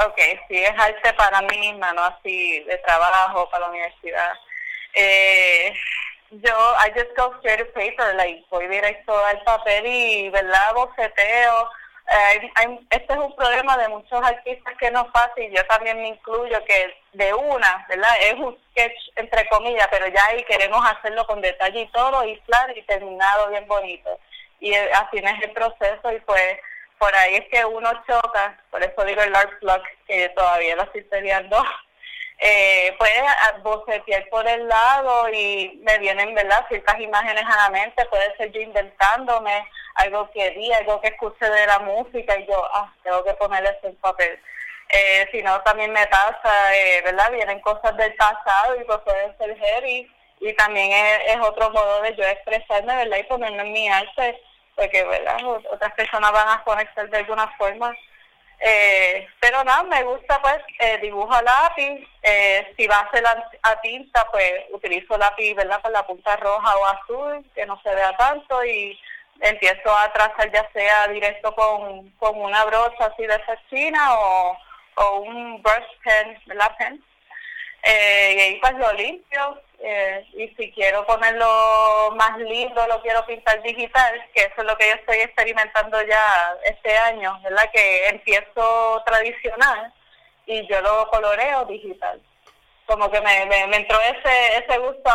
Ok, 0.04 0.18
sí, 0.48 0.58
es 0.58 0.74
arte 0.76 1.14
para 1.14 1.44
mí 1.44 1.60
misma, 1.60 1.94
no 1.94 2.02
así 2.02 2.60
de 2.64 2.76
trabajo 2.80 3.48
para 3.52 3.66
la 3.66 3.70
universidad. 3.70 4.34
Eh, 4.96 5.72
yo, 6.32 6.56
I 6.84 6.90
just 6.96 7.16
go 7.16 7.36
straight 7.38 7.60
to 7.60 7.72
paper, 7.72 8.16
like 8.16 8.44
voy 8.50 8.68
directo 8.68 9.16
al 9.28 9.40
papel 9.44 9.86
y, 9.86 10.30
¿verdad? 10.32 10.74
Boceteo 10.74 11.70
este 12.90 13.14
es 13.14 13.20
un 13.20 13.36
problema 13.36 13.78
de 13.78 13.88
muchos 13.90 14.22
artistas 14.24 14.74
que 14.78 14.92
no 14.92 15.02
es 15.02 15.12
fácil, 15.12 15.52
yo 15.56 15.66
también 15.68 16.02
me 16.02 16.10
incluyo 16.10 16.64
que 16.66 16.94
de 17.14 17.34
una, 17.34 17.86
¿verdad? 17.88 18.16
Es 18.22 18.34
un 18.34 18.58
sketch 18.72 18.98
entre 19.16 19.48
comillas, 19.50 19.88
pero 19.90 20.08
ya 20.08 20.26
ahí 20.26 20.44
queremos 20.44 20.84
hacerlo 20.86 21.26
con 21.26 21.42
detalle 21.42 21.82
y 21.82 21.92
todo, 21.92 22.26
y 22.26 22.40
claro, 22.42 22.74
y 22.76 22.82
terminado 22.84 23.50
bien 23.50 23.68
bonito. 23.68 24.20
Y 24.60 24.74
así 24.74 25.18
es 25.18 25.44
el 25.44 25.52
proceso 25.52 26.12
y 26.12 26.20
pues 26.20 26.60
por 26.98 27.16
ahí 27.16 27.36
es 27.36 27.48
que 27.50 27.66
uno 27.66 27.92
choca, 28.06 28.60
por 28.70 28.84
eso 28.84 29.04
digo 29.06 29.22
el 29.22 29.36
art 29.36 29.60
block, 29.60 29.84
que 30.06 30.30
todavía 30.30 30.76
lo 30.76 30.84
estoy 30.84 31.02
peleando, 31.04 31.64
eh, 32.44 32.96
puedes 32.98 33.24
bocetear 33.62 34.28
por 34.30 34.48
el 34.48 34.68
lado 34.68 35.30
y 35.30 35.80
me 35.84 36.00
vienen, 36.00 36.34
¿verdad? 36.34 36.66
Ciertas 36.70 37.00
imágenes 37.00 37.44
a 37.46 37.56
la 37.56 37.70
mente, 37.70 38.04
puede 38.06 38.36
ser 38.36 38.52
yo 38.52 38.62
inventándome 38.62 39.64
algo 39.96 40.28
que 40.32 40.50
vi, 40.52 40.74
algo 40.74 41.00
que 41.02 41.10
escuché 41.10 41.48
de 41.48 41.68
la 41.68 41.78
música 41.80 42.36
y 42.40 42.48
yo, 42.48 42.68
ah, 42.74 42.92
tengo 43.04 43.24
que 43.24 43.34
poner 43.36 43.64
eso 43.64 43.88
en 43.88 43.96
papel. 43.98 44.40
Eh, 44.90 45.28
si 45.32 45.44
no, 45.44 45.62
también 45.62 45.94
me 45.94 46.08
pasa, 46.08 46.76
eh, 46.76 47.02
¿verdad? 47.04 47.32
Vienen 47.32 47.62
cosas 47.62 47.96
del 47.96 48.14
pasado 48.16 48.76
y 48.82 48.84
pues 48.86 48.98
pueden 49.06 49.38
ser 49.38 49.56
heavy 49.58 50.12
y 50.40 50.54
también 50.54 50.92
es, 51.28 51.38
otro 51.42 51.70
modo 51.70 52.02
de 52.02 52.16
yo 52.16 52.24
expresarme, 52.24 52.96
¿verdad? 52.96 53.18
Y 53.18 53.24
ponerlo 53.24 53.62
en 53.62 53.72
mi 53.72 53.88
arte, 53.88 54.42
porque, 54.76 55.04
¿verdad? 55.04 55.38
Otras 55.72 55.94
personas 55.94 56.32
van 56.32 56.50
a 56.50 56.64
conectar 56.64 57.08
de 57.08 57.18
alguna 57.18 57.48
forma. 57.56 57.96
Eh, 58.64 59.28
pero 59.40 59.64
nada, 59.64 59.82
me 59.84 60.04
gusta 60.04 60.40
pues 60.40 60.60
eh, 60.80 61.00
dibujo 61.02 61.34
a 61.34 61.42
lápiz, 61.42 62.08
eh, 62.22 62.72
si 62.78 62.86
va 62.86 63.00
a 63.00 63.12
ser 63.12 63.26
a, 63.26 63.82
tinta 63.82 64.28
pues 64.32 64.54
utilizo 64.72 65.18
lápiz, 65.18 65.56
¿verdad? 65.56 65.82
Con 65.82 65.92
la 65.92 66.06
punta 66.06 66.36
roja 66.38 66.78
o 66.78 66.86
azul, 66.86 67.46
que 67.56 67.66
no 67.66 67.82
se 67.82 67.94
vea 67.96 68.16
tanto 68.18 68.64
y 68.64 69.00
empiezo 69.40 69.98
a 69.98 70.14
trazar 70.14 70.52
ya 70.52 70.70
sea 70.74 71.08
directo 71.08 71.56
con, 71.56 72.12
con 72.20 72.40
una 72.40 72.64
brocha 72.66 73.06
así 73.06 73.26
de 73.26 73.34
esa 73.34 74.16
o, 74.16 74.58
o 74.96 75.20
un 75.22 75.62
brush 75.64 75.98
pen, 76.04 76.40
¿verdad? 76.46 76.76
Pen. 76.78 77.04
Eh, 77.84 78.36
y 78.38 78.42
ahí 78.42 78.60
pues 78.62 78.74
lo 78.74 78.94
limpio 78.94 79.60
eh, 79.84 80.26
y 80.34 80.48
si 80.50 80.72
quiero 80.72 81.06
ponerlo 81.06 82.12
más 82.16 82.38
lindo 82.38 82.86
lo 82.88 83.02
quiero 83.02 83.26
pintar 83.26 83.62
digital 83.64 84.30
que 84.34 84.42
eso 84.42 84.54
es 84.58 84.64
lo 84.66 84.78
que 84.78 84.88
yo 84.90 84.96
estoy 84.96 85.18
experimentando 85.18 86.02
ya 86.04 86.56
este 86.64 86.96
año 86.98 87.40
verdad 87.44 87.70
que 87.74 88.08
empiezo 88.08 89.02
tradicional 89.06 89.94
y 90.46 90.68
yo 90.68 90.82
lo 90.82 91.08
coloreo 91.10 91.66
digital. 91.66 92.22
Como 92.86 93.10
que 93.10 93.22
me, 93.22 93.46
me, 93.46 93.78
entró 93.78 93.98
ese, 94.02 94.58
ese 94.58 94.78
gusto 94.80 95.12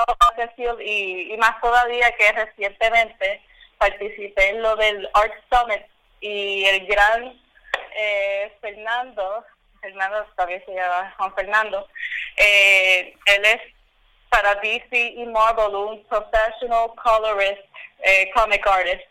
y, 0.81 1.33
y 1.33 1.37
más 1.37 1.61
todavía 1.61 2.11
que 2.13 2.33
recientemente 2.33 3.43
participé 3.79 4.51
en 4.51 4.63
lo 4.63 4.77
del 4.77 5.09
Art 5.13 5.35
Summit 5.51 5.85
y 6.21 6.65
el 6.65 6.87
gran 6.87 7.39
eh, 7.95 8.57
Fernando, 8.61 9.45
Fernando 9.81 10.25
también 10.37 10.65
se 10.65 10.75
llama 10.75 11.15
Juan 11.19 11.35
Fernando, 11.35 11.87
eh, 12.37 13.15
él 13.27 13.45
es 13.45 13.61
para 14.37 14.55
DC 14.57 15.15
y 15.17 15.27
Marvel 15.27 15.75
un 15.75 16.05
professional 16.05 16.91
colorist, 17.03 17.63
eh, 18.03 18.31
comic 18.35 18.67
artist. 18.67 19.03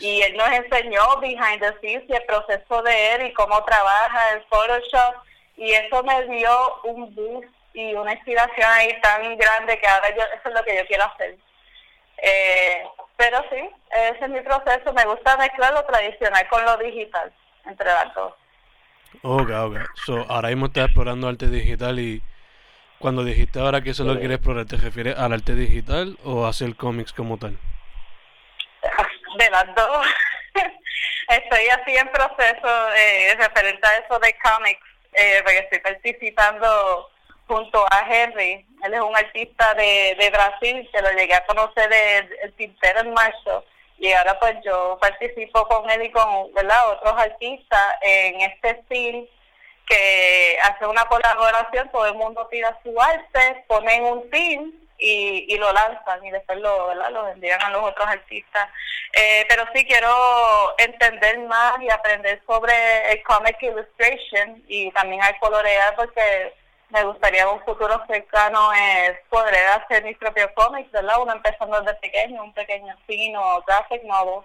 Y 0.00 0.22
él 0.22 0.36
nos 0.36 0.50
enseñó 0.52 1.18
behind 1.20 1.60
the 1.60 1.72
scenes 1.80 2.04
y 2.08 2.12
el 2.14 2.22
proceso 2.24 2.82
de 2.82 3.14
él 3.14 3.26
y 3.26 3.32
cómo 3.32 3.62
trabaja 3.64 4.32
en 4.32 4.42
Photoshop. 4.44 5.14
Y 5.56 5.72
eso 5.72 6.02
me 6.02 6.22
dio 6.26 6.82
un 6.84 7.14
boost 7.14 7.48
y 7.74 7.94
una 7.94 8.12
inspiración 8.12 8.68
ahí 8.70 8.98
tan 9.00 9.36
grande 9.36 9.78
que 9.78 9.86
ahora 9.86 10.10
yo, 10.14 10.22
eso 10.22 10.48
es 10.48 10.54
lo 10.54 10.64
que 10.64 10.76
yo 10.76 10.86
quiero 10.86 11.04
hacer. 11.04 11.36
Eh, 12.18 12.82
pero 13.16 13.42
sí, 13.50 13.70
ese 13.90 14.24
es 14.24 14.30
mi 14.30 14.40
proceso. 14.40 14.92
Me 14.94 15.04
gusta 15.04 15.36
mezclar 15.36 15.72
lo 15.72 15.84
tradicional 15.84 16.46
con 16.48 16.64
lo 16.64 16.76
digital, 16.78 17.32
entre 17.66 17.86
las 17.86 18.14
dos. 18.14 18.32
Ok, 19.22 19.50
ok. 19.50 19.76
So, 20.06 20.26
ahora 20.28 20.48
mismo 20.48 20.66
estás 20.66 20.86
explorando 20.86 21.28
arte 21.28 21.48
digital 21.48 21.98
y 21.98 22.22
cuando 23.00 23.24
dijiste 23.24 23.58
ahora 23.58 23.80
que 23.80 23.90
eso 23.90 24.02
es 24.02 24.08
lo 24.08 24.14
que 24.14 24.20
quieres 24.20 24.36
explorar, 24.36 24.66
¿te 24.66 24.76
refieres 24.76 25.16
al 25.16 25.32
arte 25.32 25.54
digital 25.54 26.18
o 26.22 26.44
a 26.44 26.50
hacer 26.50 26.76
cómics 26.76 27.12
como 27.12 27.38
tal? 27.38 27.56
De 29.38 29.50
las 29.50 29.74
dos. 29.74 30.06
estoy 31.28 31.68
así 31.68 31.96
en 31.96 32.08
proceso 32.08 32.92
eh, 32.94 33.34
referente 33.38 33.86
a 33.86 33.96
eso 33.98 34.18
de 34.18 34.36
cómics, 34.42 34.80
eh, 35.14 35.40
porque 35.42 35.58
estoy 35.58 35.78
participando 35.78 37.10
junto 37.46 37.86
a 37.90 38.06
Henry. 38.06 38.66
Él 38.84 38.94
es 38.94 39.00
un 39.00 39.16
artista 39.16 39.72
de, 39.74 40.16
de 40.18 40.30
Brasil, 40.30 40.88
que 40.92 41.02
lo 41.02 41.10
llegué 41.12 41.34
a 41.34 41.46
conocer 41.46 41.90
el, 41.90 42.28
el 42.42 42.52
tintero 42.52 43.00
en 43.00 43.14
marzo. 43.14 43.64
Y 43.98 44.12
ahora 44.12 44.38
pues 44.38 44.56
yo 44.62 44.98
participo 45.00 45.66
con 45.68 45.88
él 45.90 46.02
y 46.02 46.10
con 46.10 46.52
¿verdad? 46.52 46.90
otros 46.90 47.14
artistas 47.18 47.94
en 48.02 48.40
este 48.42 48.82
film 48.88 49.26
que 49.90 50.56
hace 50.62 50.86
una 50.86 51.04
colaboración, 51.06 51.90
todo 51.90 52.06
el 52.06 52.14
mundo 52.14 52.46
tira 52.50 52.78
su 52.82 52.98
arte, 53.00 53.64
ponen 53.66 54.04
un 54.04 54.30
film 54.30 54.72
y, 54.96 55.46
y 55.48 55.58
lo 55.58 55.72
lanzan 55.72 56.24
y 56.24 56.30
después 56.30 56.58
lo, 56.60 56.94
lo 56.94 57.28
envían 57.28 57.60
a 57.60 57.70
los 57.70 57.82
otros 57.82 58.06
artistas. 58.06 58.68
Eh, 59.12 59.44
pero 59.48 59.64
sí 59.74 59.84
quiero 59.84 60.08
entender 60.78 61.40
más 61.40 61.80
y 61.82 61.90
aprender 61.90 62.40
sobre 62.46 63.12
el 63.12 63.22
comic 63.24 63.60
illustration 63.60 64.62
y 64.68 64.92
también 64.92 65.22
al 65.22 65.36
colorear 65.40 65.96
porque 65.96 66.54
me 66.90 67.02
gustaría 67.04 67.42
en 67.42 67.48
un 67.48 67.64
futuro 67.64 68.00
cercano 68.06 68.72
es 68.72 69.18
poder 69.28 69.66
hacer 69.68 70.04
mis 70.04 70.16
propios 70.18 70.50
cómics, 70.54 70.90
¿verdad? 70.92 71.20
Uno 71.20 71.32
empezando 71.32 71.80
desde 71.80 71.98
pequeño, 71.98 72.44
un 72.44 72.54
pequeño 72.54 72.96
fino, 73.06 73.62
graphic 73.66 74.04
novel. 74.04 74.44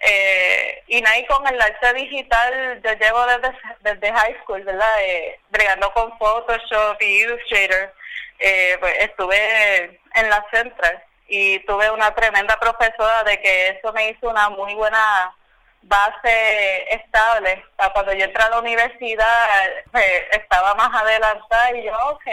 Eh, 0.00 0.82
y 0.88 1.06
ahí 1.06 1.24
con 1.26 1.46
el 1.46 1.60
arte 1.60 1.94
digital, 1.94 2.80
yo 2.82 2.92
llevo 2.92 3.26
desde, 3.26 3.56
desde 3.80 4.12
high 4.12 4.36
school, 4.42 4.62
¿verdad? 4.62 5.02
Eh, 5.02 5.40
bregando 5.48 5.92
con 5.94 6.16
Photoshop 6.18 7.00
y 7.00 7.22
Illustrator. 7.22 7.94
Eh, 8.38 8.76
pues 8.80 8.94
estuve 9.00 10.00
en 10.14 10.28
la 10.28 10.44
Central 10.52 11.02
y 11.28 11.60
tuve 11.60 11.90
una 11.90 12.14
tremenda 12.14 12.58
profesora 12.58 13.22
de 13.24 13.40
que 13.40 13.68
eso 13.68 13.92
me 13.92 14.10
hizo 14.10 14.28
una 14.28 14.50
muy 14.50 14.74
buena 14.74 15.34
base 15.82 16.94
estable. 16.94 17.64
cuando 17.92 18.12
yo 18.12 18.24
entré 18.24 18.42
a 18.42 18.50
la 18.50 18.58
universidad 18.58 19.48
pues, 19.92 20.04
estaba 20.32 20.74
más 20.74 20.90
adelantada 21.02 21.76
y 21.76 21.84
yo, 21.84 21.96
ok, 22.10 22.24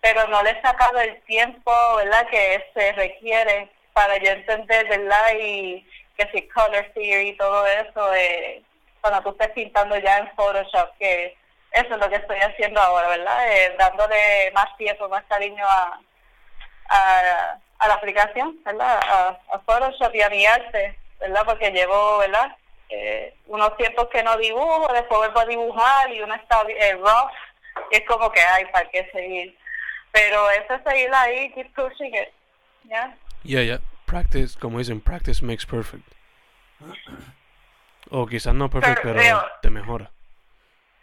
pero 0.00 0.26
no 0.28 0.42
le 0.42 0.50
he 0.50 0.62
sacado 0.62 0.98
el 1.00 1.20
tiempo, 1.22 1.72
¿verdad?, 1.96 2.26
que 2.28 2.64
se 2.74 2.92
requiere 2.92 3.70
para 3.92 4.16
yo 4.18 4.30
entender, 4.30 4.88
¿verdad?, 4.88 5.34
y 5.40 5.86
que 6.18 6.28
si 6.32 6.48
color 6.48 6.84
theory 6.94 7.28
y 7.28 7.36
todo 7.36 7.64
eso, 7.66 8.14
eh, 8.14 8.62
cuando 9.00 9.22
tú 9.22 9.30
estés 9.30 9.50
pintando 9.50 9.96
ya 9.98 10.18
en 10.18 10.30
Photoshop, 10.34 10.90
que 10.98 11.36
eso 11.72 11.94
es 11.94 12.00
lo 12.00 12.08
que 12.10 12.16
estoy 12.16 12.38
haciendo 12.38 12.80
ahora, 12.80 13.08
¿verdad?, 13.08 13.52
eh, 13.52 13.76
dándole 13.78 14.50
más 14.52 14.76
tiempo, 14.76 15.08
más 15.08 15.22
cariño 15.28 15.64
a, 15.64 16.00
a, 16.88 17.58
a 17.78 17.88
la 17.88 17.94
aplicación, 17.94 18.58
¿verdad?, 18.64 19.00
a, 19.00 19.38
a 19.52 19.58
Photoshop 19.60 20.12
y 20.14 20.22
a 20.22 20.28
mi 20.28 20.44
arte, 20.44 20.98
¿verdad?, 21.20 21.44
porque 21.46 21.70
llevo, 21.70 22.18
¿verdad?, 22.18 22.56
eh, 22.88 23.34
unos 23.46 23.76
tiempos 23.76 24.08
que 24.08 24.22
no 24.22 24.36
dibujo, 24.38 24.92
después 24.92 25.18
vuelvo 25.18 25.40
a 25.40 25.46
dibujar 25.46 26.10
y 26.10 26.20
uno 26.20 26.34
está 26.34 26.62
eh, 26.68 26.94
rough, 26.94 27.30
y 27.92 27.96
es 27.96 28.04
como 28.06 28.32
que 28.32 28.40
hay 28.40 28.64
para 28.66 28.88
qué 28.90 29.08
seguir. 29.12 29.56
Pero 30.10 30.50
eso 30.50 30.74
es 30.74 30.82
seguir 30.84 31.14
ahí, 31.14 31.52
keep 31.52 31.72
pushing 31.74 32.14
it. 32.14 32.32
Yeah. 32.84 33.14
Yeah, 33.44 33.62
yeah. 33.62 33.78
Practice, 34.08 34.58
como 34.58 34.78
dicen, 34.78 35.00
practice 35.00 35.44
makes 35.44 35.66
perfect. 35.66 36.04
O 38.10 38.26
quizás 38.26 38.54
no 38.54 38.70
perfect, 38.70 39.02
pero, 39.02 39.50
te 39.60 39.70
mejora. 39.70 40.10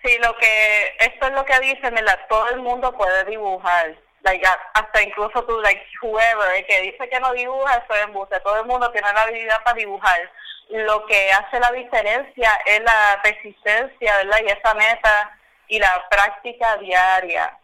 Sí, 0.04 0.18
lo 0.22 0.36
que, 0.38 0.96
esto 1.00 1.28
es 1.28 1.34
lo 1.34 1.46
que 1.46 1.60
dice, 1.60 1.92
todo 2.30 2.50
el 2.50 2.62
mundo 2.62 2.96
puede 2.98 3.26
dibujar. 3.26 3.96
Like, 4.24 4.46
hasta 4.74 5.04
incluso 5.04 5.44
tú, 5.46 5.62
like, 5.62 5.84
whoever, 6.02 6.66
que 6.66 6.82
dice 6.82 7.08
que 7.10 7.20
no 7.20 7.32
dibuja, 7.34 7.76
eso 7.76 7.94
es 7.94 8.06
embuste. 8.06 8.40
Todo 8.40 8.60
el 8.60 8.66
mundo 8.66 8.92
tiene 8.92 9.14
la 9.14 9.22
habilidad 9.22 9.64
para 9.64 9.78
dibujar 9.78 10.20
lo 10.70 11.06
que 11.06 11.32
hace 11.32 11.60
la 11.60 11.72
diferencia 11.72 12.60
es 12.66 12.82
la 12.82 13.20
persistencia, 13.22 14.18
¿verdad? 14.18 14.40
Y 14.44 14.48
esa 14.48 14.74
meta 14.74 15.38
y 15.68 15.80
la 15.80 16.08
práctica 16.10 16.78
diaria. 16.78 17.58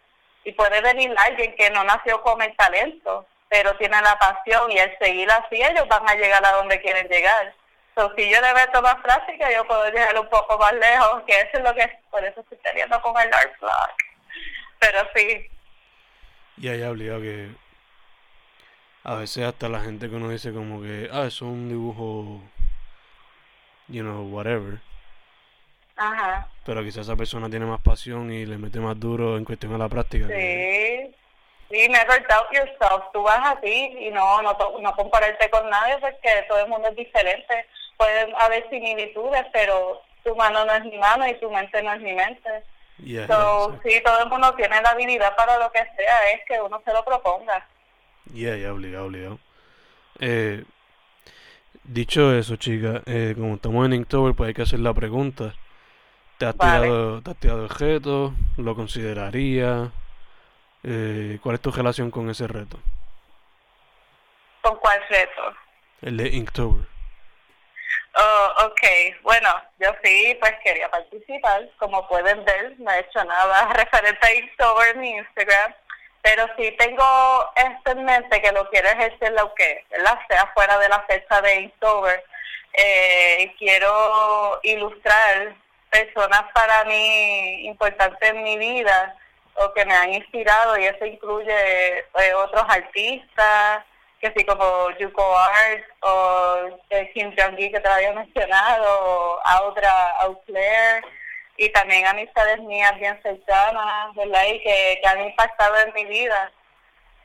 Y 0.44 0.52
puede 0.54 0.82
venir 0.82 1.14
alguien 1.18 1.56
que 1.56 1.70
no 1.70 1.84
nació 1.84 2.22
con 2.22 2.42
el 2.42 2.56
talento, 2.56 3.26
pero 3.51 3.75
tiene 3.75 4.01
la 4.01 4.17
pasión 4.17 4.72
y 4.72 4.77
el 4.77 4.98
seguir 4.98 5.29
así 5.29 5.62
ellos 5.62 5.86
van 5.89 6.08
a 6.08 6.15
llegar 6.15 6.43
a 6.46 6.53
donde 6.53 6.81
quieren 6.81 7.05
llegar. 7.10 7.53
So, 7.96 8.10
si 8.15 8.31
yo 8.31 8.39
le 8.39 8.53
meto 8.53 8.81
más 8.81 8.96
práctica, 9.01 9.51
yo 9.51 9.67
puedo 9.67 9.84
llegar 9.91 10.17
un 10.17 10.29
poco 10.29 10.58
más 10.58 10.72
lejos, 10.72 11.22
que 11.27 11.34
eso 11.34 11.50
es 11.55 11.63
lo 11.63 11.75
que, 11.75 12.00
por 12.10 12.24
eso 12.24 12.39
estoy 12.39 12.58
teniendo 12.63 13.01
con 13.01 13.12
el 13.20 13.34
art 13.34 13.60
blog. 13.60 13.89
Pero 14.79 15.00
sí. 15.13 15.50
Ya, 16.55 16.75
ya, 16.75 16.91
obligado 16.91 17.20
que 17.20 17.50
a 19.03 19.15
veces 19.15 19.43
hasta 19.43 19.67
la 19.67 19.81
gente 19.81 20.10
que 20.10 20.15
uno 20.15 20.29
dice 20.29 20.53
como 20.53 20.81
que, 20.81 21.10
ah, 21.12 21.25
es 21.25 21.41
un 21.41 21.67
dibujo 21.67 22.41
you 23.89 24.01
know, 24.01 24.24
whatever. 24.29 24.79
Ajá. 25.98 26.48
Pero 26.65 26.81
quizás 26.84 27.05
esa 27.05 27.17
persona 27.17 27.50
tiene 27.50 27.65
más 27.65 27.81
pasión 27.81 28.31
y 28.31 28.46
le 28.46 28.58
mete 28.58 28.79
más 28.79 28.98
duro 28.98 29.36
en 29.36 29.43
cuestión 29.43 29.74
de 29.74 29.77
la 29.77 29.89
práctica. 29.89 30.27
Sí. 30.27 31.13
Sí, 31.72 31.88
never 31.88 32.25
doubt 32.28 32.51
yourself. 32.51 33.06
Tú 33.13 33.24
vas 33.24 33.40
a 33.46 33.60
ti 33.62 33.96
y 34.00 34.10
no, 34.12 34.42
no, 34.42 34.56
no 34.82 34.96
compararte 34.96 35.50
con 35.50 35.70
nadie 35.70 35.98
porque 36.00 36.46
todo 36.48 36.60
el 36.60 36.68
mundo 36.68 36.90
es 36.90 36.96
diferente. 36.96 37.66
Pueden 37.98 38.36
haber 38.36 38.70
similitudes, 38.70 39.46
pero 39.54 40.01
tu 40.24 40.36
mano 40.36 40.66
no 40.66 40.74
es 40.74 40.84
mi 40.84 40.98
mano 40.98 41.28
y 41.28 41.34
tu 41.40 41.50
mente 41.50 41.82
no 41.82 41.94
es 41.94 42.01
mi 42.01 42.13
mente. 42.13 42.63
Yeah, 42.98 43.25
sí, 43.84 44.00
todo 44.06 44.24
el 44.24 44.30
mundo 44.30 44.54
tiene 44.56 44.80
la 44.82 44.90
habilidad 44.90 45.36
para 45.36 45.58
lo 45.58 45.72
que 45.72 45.80
sea, 45.80 46.32
es 46.34 46.42
que 46.48 46.62
uno 46.62 46.80
se 46.86 46.94
lo 46.94 47.04
proponga. 47.04 47.66
Yeah, 48.32 48.58
yeah, 48.58 48.72
obligado, 48.72 49.06
obligado. 49.06 49.40
Eh, 50.20 50.63
Dicho 51.84 52.34
eso, 52.34 52.58
chica, 52.58 53.01
eh, 53.06 53.34
como 53.36 53.56
estamos 53.56 53.86
en 53.86 53.94
Inktober, 53.94 54.36
pues 54.36 54.50
hay 54.50 54.54
que 54.54 54.62
hacer 54.62 54.80
la 54.80 54.94
pregunta. 54.94 55.56
¿Te 56.38 56.46
has, 56.46 56.56
tirado, 56.56 57.22
¿te 57.22 57.32
has 57.32 57.38
tirado 57.38 57.63
el 57.63 57.70
reto? 57.70 58.34
¿Lo 58.58 58.75
consideraría? 58.75 59.92
Eh, 60.84 61.40
¿Cuál 61.44 61.56
es 61.56 61.62
tu 61.62 61.72
relación 61.72 62.10
con 62.10 62.30
ese 62.30 62.48
reto? 62.48 62.80
¿Con 64.62 64.78
cuál 64.78 65.00
reto? 65.10 65.56
El 66.02 66.18
de 66.18 66.30
Inktober. 66.30 66.86
Oh, 68.14 68.66
ok, 68.66 69.22
bueno, 69.22 69.50
yo 69.80 69.90
sí, 70.04 70.38
pues 70.40 70.54
quería 70.64 70.90
participar. 70.90 71.70
Como 71.78 72.08
pueden 72.08 72.44
ver, 72.46 72.76
no 72.80 72.92
he 72.92 73.00
hecho 73.00 73.24
nada 73.24 73.72
referente 73.74 74.28
a 74.28 74.34
Inktober 74.34 74.96
en 74.96 75.02
mi 75.02 75.12
Instagram. 75.12 75.74
Pero 76.24 76.46
sí 76.58 76.76
tengo 76.78 77.52
esto 77.56 77.92
en 77.92 78.06
mente 78.06 78.42
que 78.42 78.52
lo 78.52 78.70
quiero 78.70 78.90
ejercer 78.90 79.32
lo 79.34 79.54
que, 79.56 79.86
¿verdad? 79.90 80.20
Sea 80.28 80.52
fuera 80.54 80.78
de 80.78 80.90
la 80.90 81.02
fecha 81.02 81.42
de 81.42 81.62
Inktober. 81.62 82.24
Eh, 82.74 83.54
quiero 83.58 84.60
ilustrar 84.64 85.56
personas 85.90 86.44
para 86.54 86.86
mí 86.86 87.66
importantes 87.66 88.30
en 88.30 88.44
mi 88.44 88.58
vida 88.58 89.16
o 89.55 89.74
que 89.74 89.86
me 89.86 89.93
han 89.93 90.13
inspirado 90.13 90.77
y 90.77 90.86
eso 90.86 91.05
incluye 91.05 92.00
eh, 92.00 92.34
otros 92.36 92.63
artistas, 92.67 93.84
que 94.20 94.31
sí 94.36 94.46
como 94.46 94.89
Yuko 95.00 95.38
Art 95.38 95.84
o 96.01 96.79
eh, 96.89 97.12
Kim 97.13 97.34
Jong-gi 97.36 97.72
que 97.72 97.79
te 97.79 97.89
había 97.89 98.13
mencionado, 98.13 98.86
o 99.03 99.39
Audra 99.43 100.12
Outlair 100.22 101.03
y 101.58 101.70
también 101.70 102.08
amistades 102.08 102.60
mías 102.60 102.98
bien 102.98 103.20
cercanas, 103.22 104.15
¿verdad? 104.15 104.46
Y 104.46 104.60
que, 104.62 105.00
que 105.01 105.08
han 105.08 105.22
impactado 105.22 105.77
en 105.77 105.93
mi 105.93 106.05
vida. 106.05 106.51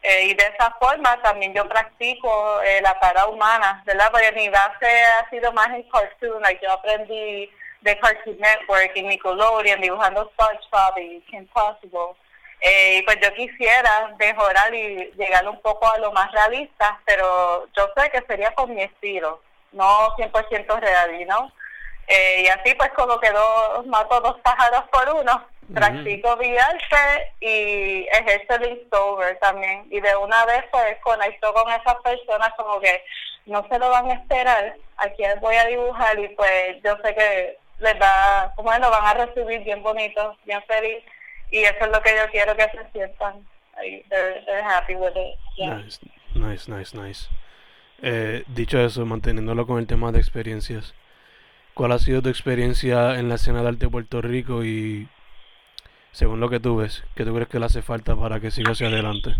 Eh, 0.02 0.26
y 0.26 0.34
de 0.34 0.44
esa 0.44 0.70
forma 0.78 1.20
también 1.22 1.52
yo 1.52 1.68
practico 1.68 2.60
eh, 2.62 2.80
la 2.80 2.98
cara 3.00 3.26
humana, 3.26 3.82
¿verdad? 3.84 4.10
Porque 4.12 4.32
mi 4.32 4.48
base 4.48 5.04
ha 5.04 5.28
sido 5.30 5.52
más 5.52 5.68
en 5.68 5.82
cartoon, 5.90 6.42
like 6.42 6.64
yo 6.64 6.70
aprendí 6.70 7.50
de 7.80 7.98
Cartoon 7.98 8.38
Network 8.38 8.92
y 8.94 9.02
Nickelodeon 9.02 9.80
dibujando 9.80 10.30
SpongeBob 10.32 10.98
y 10.98 11.20
Kim 11.22 11.46
Possible. 11.48 12.16
Eh, 12.60 12.98
y 12.98 13.02
pues 13.02 13.18
yo 13.22 13.32
quisiera 13.34 14.14
mejorar 14.18 14.74
y 14.74 15.12
llegar 15.16 15.46
un 15.48 15.60
poco 15.60 15.86
a 15.92 15.98
lo 15.98 16.10
más 16.12 16.32
realista, 16.32 17.00
pero 17.04 17.66
yo 17.76 17.88
sé 17.96 18.10
que 18.10 18.22
sería 18.26 18.52
con 18.54 18.74
mi 18.74 18.82
estilo, 18.82 19.42
no 19.72 20.08
100% 20.16 20.80
real, 20.80 21.26
¿no? 21.26 21.52
Eh, 22.08 22.42
y 22.44 22.46
así 22.48 22.74
pues 22.74 22.90
como 22.92 23.18
que 23.20 23.30
dos, 23.30 23.86
mato 23.86 24.20
dos 24.20 24.40
pájaros 24.40 24.84
por 24.90 25.08
uno, 25.16 25.44
practico 25.74 26.36
mi 26.36 26.56
arte 26.56 27.32
y 27.40 28.06
ejerzo 28.12 28.54
el 28.54 28.70
Inktober 28.70 29.38
también. 29.38 29.86
Y 29.90 30.00
de 30.00 30.16
una 30.16 30.44
vez 30.46 30.64
pues 30.70 30.96
conecto 31.02 31.52
con 31.52 31.70
esas 31.70 31.96
personas 31.96 32.50
como 32.56 32.80
que 32.80 33.02
no 33.46 33.66
se 33.68 33.78
lo 33.78 33.90
van 33.90 34.10
a 34.10 34.14
esperar 34.14 34.76
a 34.96 35.08
quien 35.10 35.38
voy 35.40 35.56
a 35.56 35.66
dibujar 35.66 36.18
y 36.18 36.28
pues 36.28 36.82
yo 36.84 36.96
sé 37.02 37.14
que 37.14 37.58
les 37.80 37.98
da, 37.98 38.52
como 38.56 38.72
lo 38.72 38.90
van 38.90 39.06
a 39.06 39.26
recibir 39.26 39.62
bien 39.64 39.82
bonito, 39.82 40.36
bien 40.44 40.62
feliz 40.66 41.04
y 41.50 41.58
eso 41.58 41.84
es 41.84 41.90
lo 41.90 42.00
que 42.02 42.16
yo 42.16 42.30
quiero 42.30 42.56
que 42.56 42.64
se 42.64 42.90
sientan. 42.92 43.46
They're, 44.08 44.42
they're 44.46 44.62
happy 44.62 44.94
with 44.94 45.16
it. 45.16 45.36
Nice, 45.58 46.00
nice, 46.34 46.70
nice, 46.70 46.96
nice. 46.96 47.28
Eh, 48.02 48.44
dicho 48.48 48.78
eso, 48.80 49.04
manteniéndolo 49.06 49.66
con 49.66 49.78
el 49.78 49.86
tema 49.86 50.12
de 50.12 50.18
experiencias, 50.18 50.94
¿cuál 51.74 51.92
ha 51.92 51.98
sido 51.98 52.22
tu 52.22 52.28
experiencia 52.28 53.18
en 53.18 53.28
la 53.28 53.36
escena 53.36 53.62
de 53.62 53.68
arte 53.68 53.86
de 53.86 53.90
Puerto 53.90 54.20
Rico 54.20 54.64
y 54.64 55.08
según 56.12 56.40
lo 56.40 56.48
que 56.48 56.60
tú 56.60 56.78
ves, 56.78 57.04
qué 57.14 57.24
tú 57.24 57.34
crees 57.34 57.48
que 57.48 57.58
le 57.58 57.66
hace 57.66 57.82
falta 57.82 58.16
para 58.16 58.40
que 58.40 58.50
siga 58.50 58.72
hacia 58.72 58.88
adelante? 58.88 59.34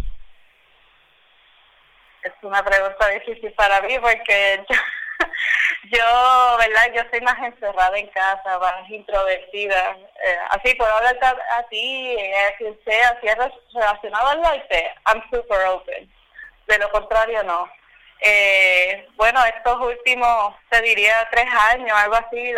Es 2.23 2.33
una 2.43 2.63
pregunta 2.65 3.09
difícil 3.09 3.53
para 3.53 3.81
mí 3.83 3.95
porque 4.01 4.65
yo, 4.69 4.77
yo, 5.91 6.57
¿verdad? 6.59 6.93
Yo 6.95 7.03
soy 7.11 7.21
más 7.21 7.39
encerrada 7.39 7.99
en 7.99 8.09
casa, 8.09 8.59
más 8.59 8.89
introvertida. 8.89 9.97
Eh, 10.25 10.39
así 10.51 10.75
puedo 10.75 10.95
hablar 10.95 11.19
a, 11.23 11.63
ti, 11.65 12.17
a 12.35 12.57
quien 12.57 12.79
sea, 12.85 13.19
si 13.21 13.29
es 13.29 13.37
relacionado 13.75 14.29
al 14.29 14.45
arte, 14.45 14.95
I'm 15.07 15.23
super 15.31 15.67
open. 15.67 16.13
De 16.67 16.79
lo 16.79 16.91
contrario, 16.91 17.43
no. 17.45 17.69
Eh, 18.21 19.07
bueno, 19.17 19.45
estos 19.45 19.79
últimos, 19.81 20.55
te 20.71 20.81
diría, 20.83 21.29
tres 21.31 21.47
años, 21.73 21.93
algo 21.93 22.17
así, 22.17 22.55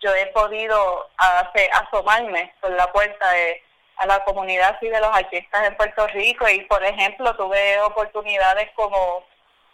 yo 0.00 0.14
he 0.14 0.26
podido 0.26 1.10
hacer, 1.16 1.70
asomarme 1.72 2.54
por 2.60 2.70
la 2.70 2.90
puerta 2.92 3.30
de, 3.30 3.62
a 3.96 4.06
la 4.06 4.24
comunidad 4.24 4.76
así 4.76 4.88
de 4.88 5.00
los 5.00 5.14
artistas 5.14 5.66
en 5.66 5.76
Puerto 5.76 6.06
Rico 6.08 6.48
y, 6.48 6.60
por 6.66 6.84
ejemplo, 6.84 7.34
tuve 7.36 7.80
oportunidades 7.80 8.70
como 8.74 9.24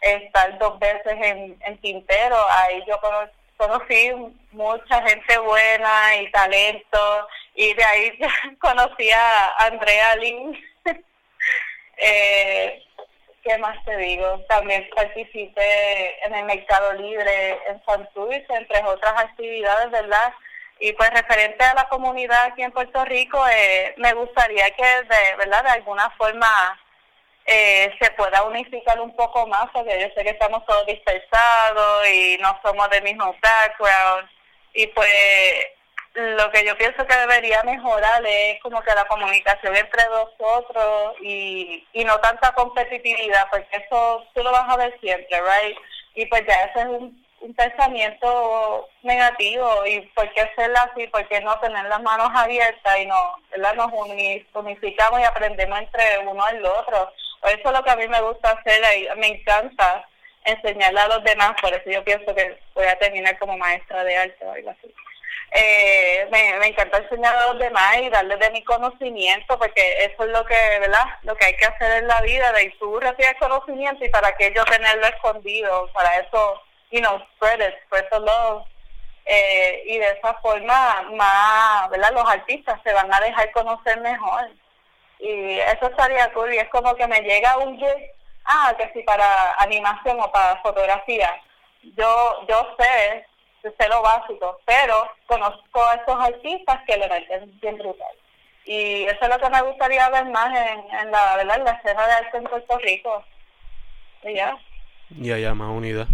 estar 0.04 0.58
dos 0.58 0.78
veces 0.78 1.14
en, 1.22 1.56
en 1.64 1.78
Quintero. 1.78 2.36
Ahí 2.50 2.82
yo 2.86 2.98
conocí 3.56 4.12
mucha 4.52 5.02
gente 5.02 5.38
buena 5.38 6.16
y 6.16 6.30
talento 6.30 7.28
y 7.54 7.74
de 7.74 7.84
ahí 7.84 8.18
conocí 8.60 9.10
a 9.10 9.48
Andrea 9.58 10.16
Lin. 10.16 10.64
eh, 11.98 12.82
¿Qué 13.42 13.58
más 13.58 13.76
te 13.84 13.96
digo? 13.98 14.40
También 14.48 14.88
participé 14.96 16.26
en 16.26 16.34
el 16.34 16.46
Mercado 16.46 16.94
Libre 16.94 17.58
en 17.68 17.84
Santurce, 17.84 18.46
entre 18.48 18.82
otras 18.84 19.20
actividades, 19.20 19.90
¿verdad? 19.90 20.32
Y 20.80 20.92
pues 20.94 21.10
referente 21.10 21.62
a 21.62 21.74
la 21.74 21.88
comunidad 21.88 22.42
aquí 22.46 22.62
en 22.62 22.72
Puerto 22.72 23.04
Rico, 23.04 23.46
eh, 23.48 23.94
me 23.98 24.14
gustaría 24.14 24.70
que 24.70 24.82
de 24.84 25.36
verdad 25.36 25.62
de 25.62 25.70
alguna 25.70 26.10
forma 26.10 26.80
eh, 27.46 27.92
se 28.00 28.10
pueda 28.12 28.42
unificar 28.44 29.00
un 29.00 29.14
poco 29.14 29.46
más, 29.46 29.68
porque 29.72 30.00
yo 30.00 30.08
sé 30.14 30.24
que 30.24 30.30
estamos 30.30 30.64
todos 30.66 30.86
dispersados 30.86 32.08
y 32.08 32.38
no 32.40 32.58
somos 32.62 32.88
del 32.90 33.02
mismo 33.02 33.34
background. 33.42 34.28
Y 34.72 34.86
pues 34.88 35.08
lo 36.14 36.50
que 36.52 36.64
yo 36.64 36.76
pienso 36.78 37.06
que 37.06 37.16
debería 37.16 37.62
mejorar 37.64 38.24
es 38.24 38.60
como 38.62 38.80
que 38.82 38.94
la 38.94 39.04
comunicación 39.06 39.76
entre 39.76 40.04
nosotros 40.06 41.16
y, 41.20 41.86
y 41.92 42.04
no 42.04 42.18
tanta 42.20 42.52
competitividad, 42.54 43.48
porque 43.50 43.84
eso 43.84 44.24
tú 44.34 44.42
lo 44.42 44.52
vas 44.52 44.68
a 44.68 44.76
ver 44.76 44.98
siempre, 45.00 45.40
¿right? 45.40 45.76
Y 46.14 46.26
pues 46.26 46.42
ya 46.46 46.54
ese 46.64 46.80
es 46.80 46.86
un, 46.86 47.24
un 47.40 47.54
pensamiento 47.54 48.88
negativo 49.02 49.84
y 49.86 50.00
por 50.14 50.32
qué 50.32 50.40
hacerlo 50.40 50.76
así, 50.78 51.06
por 51.08 51.26
qué 51.28 51.40
no 51.40 51.58
tener 51.60 51.84
las 51.86 52.00
manos 52.00 52.30
abiertas 52.34 52.98
y 52.98 53.06
no, 53.06 53.36
¿verdad? 53.50 53.74
Nos 53.74 53.92
unificamos 54.54 55.20
y 55.20 55.24
aprendemos 55.24 55.78
entre 55.78 56.18
uno 56.20 56.42
y 56.52 56.56
el 56.56 56.64
otro 56.64 57.12
eso 57.46 57.68
es 57.68 57.72
lo 57.72 57.82
que 57.82 57.90
a 57.90 57.96
mí 57.96 58.08
me 58.08 58.20
gusta 58.20 58.50
hacer, 58.50 58.82
me 59.16 59.28
encanta 59.28 60.06
enseñarle 60.44 61.00
a 61.00 61.08
los 61.08 61.24
demás, 61.24 61.52
por 61.60 61.72
eso 61.72 61.90
yo 61.90 62.04
pienso 62.04 62.34
que 62.34 62.58
voy 62.74 62.86
a 62.86 62.98
terminar 62.98 63.38
como 63.38 63.56
maestra 63.56 64.04
de 64.04 64.16
arte 64.16 64.44
o 64.44 64.52
algo 64.52 64.70
así. 64.70 64.94
Eh, 65.56 66.26
me, 66.32 66.66
encanta 66.66 66.98
enseñar 66.98 67.36
a 67.36 67.52
los 67.52 67.58
demás 67.58 67.98
y 67.98 68.10
darles 68.10 68.38
de 68.40 68.50
mi 68.50 68.64
conocimiento, 68.64 69.58
porque 69.58 70.04
eso 70.04 70.24
es 70.24 70.30
lo 70.30 70.44
que, 70.44 70.54
¿verdad? 70.80 71.04
Lo 71.22 71.36
que 71.36 71.46
hay 71.46 71.56
que 71.56 71.66
hacer 71.66 72.02
en 72.02 72.08
la 72.08 72.20
vida, 72.22 72.52
de 72.52 72.74
tú 72.78 72.98
recibes 72.98 73.36
conocimiento 73.38 74.04
y 74.04 74.08
para 74.08 74.32
que 74.32 74.52
yo 74.54 74.64
tenerlo 74.64 75.06
escondido, 75.06 75.88
para 75.92 76.18
eso, 76.18 76.60
you 76.90 77.00
know, 77.00 77.20
spread 77.36 77.60
spread 77.84 78.08
the 78.10 78.20
love. 78.20 78.66
Eh, 79.26 79.84
y 79.86 79.98
de 79.98 80.10
esa 80.10 80.34
forma 80.34 81.02
más, 81.12 81.88
¿verdad? 81.88 82.12
Los 82.12 82.28
artistas 82.28 82.78
se 82.82 82.92
van 82.92 83.12
a 83.14 83.20
dejar 83.20 83.50
conocer 83.52 83.98
mejor 84.00 84.50
y 85.18 85.58
eso 85.58 85.86
estaría 85.86 86.32
cool 86.32 86.52
y 86.52 86.58
es 86.58 86.68
como 86.68 86.94
que 86.94 87.06
me 87.06 87.20
llega 87.20 87.56
un 87.58 87.78
gig, 87.78 88.10
ah, 88.44 88.74
que 88.76 88.90
si 88.92 89.02
para 89.02 89.54
animación 89.58 90.20
o 90.20 90.30
para 90.30 90.60
fotografía, 90.62 91.30
yo 91.96 92.44
yo 92.48 92.76
sé, 92.78 93.26
sé 93.62 93.88
lo 93.88 94.02
básico, 94.02 94.60
pero 94.64 95.08
conozco 95.26 95.84
a 95.84 95.94
estos 95.94 96.20
artistas 96.20 96.80
que 96.86 96.96
le 96.96 97.08
meten 97.08 97.60
bien 97.60 97.78
brutal. 97.78 98.16
Y 98.66 99.04
eso 99.04 99.18
es 99.20 99.28
lo 99.28 99.38
que 99.38 99.50
me 99.50 99.62
gustaría 99.62 100.08
ver 100.08 100.24
más 100.26 100.48
en, 100.56 100.78
en 100.98 101.10
la 101.10 101.36
¿verdad? 101.36 101.58
En 101.58 101.64
la 101.64 101.72
escena 101.72 102.06
de 102.06 102.12
arte 102.12 102.36
en 102.38 102.44
Puerto 102.44 102.78
Rico. 102.78 103.24
Y 104.22 104.34
ya. 104.34 104.56
Y 105.10 105.40
ya 105.40 105.54
más 105.54 105.68
unida. 105.68 106.06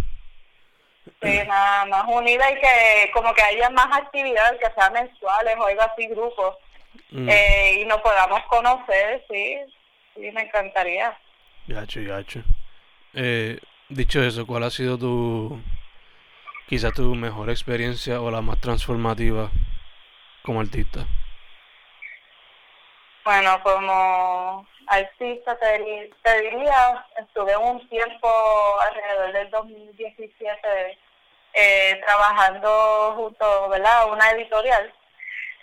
Sí, 1.21 1.39
más, 1.47 1.87
más 1.87 2.03
unida 2.07 2.51
y 2.51 2.55
que 2.55 3.11
como 3.13 3.33
que 3.33 3.41
haya 3.41 3.69
más 3.69 3.87
actividades, 3.97 4.59
que 4.59 4.73
sean 4.73 4.93
mensuales 4.93 5.55
o 5.57 5.65
algo 5.65 5.81
así, 5.81 6.07
grupos 6.07 6.57
Mm. 7.11 7.29
Eh, 7.29 7.81
y 7.81 7.85
nos 7.85 8.01
podamos 8.01 8.41
conocer, 8.47 9.23
sí, 9.29 9.57
sí, 10.15 10.31
me 10.31 10.43
encantaría. 10.43 11.17
Gacho, 11.67 11.99
gacho. 12.03 12.41
Eh, 13.13 13.59
dicho 13.89 14.23
eso, 14.23 14.45
¿cuál 14.47 14.63
ha 14.63 14.69
sido 14.69 14.97
tu, 14.97 15.61
quizá 16.67 16.91
tu 16.91 17.15
mejor 17.15 17.49
experiencia 17.49 18.21
o 18.21 18.31
la 18.31 18.41
más 18.41 18.59
transformativa 18.59 19.51
como 20.43 20.61
artista? 20.61 21.05
Bueno, 23.23 23.61
como 23.61 24.67
artista 24.87 25.57
te, 25.59 26.09
te 26.23 26.41
diría, 26.41 27.05
estuve 27.19 27.55
un 27.55 27.87
tiempo 27.89 28.29
alrededor 28.89 29.33
del 29.33 29.49
2017 29.51 30.97
eh, 31.53 32.01
trabajando 32.05 33.13
junto, 33.15 33.69
¿verdad? 33.69 34.11
Una 34.11 34.31
editorial 34.31 34.93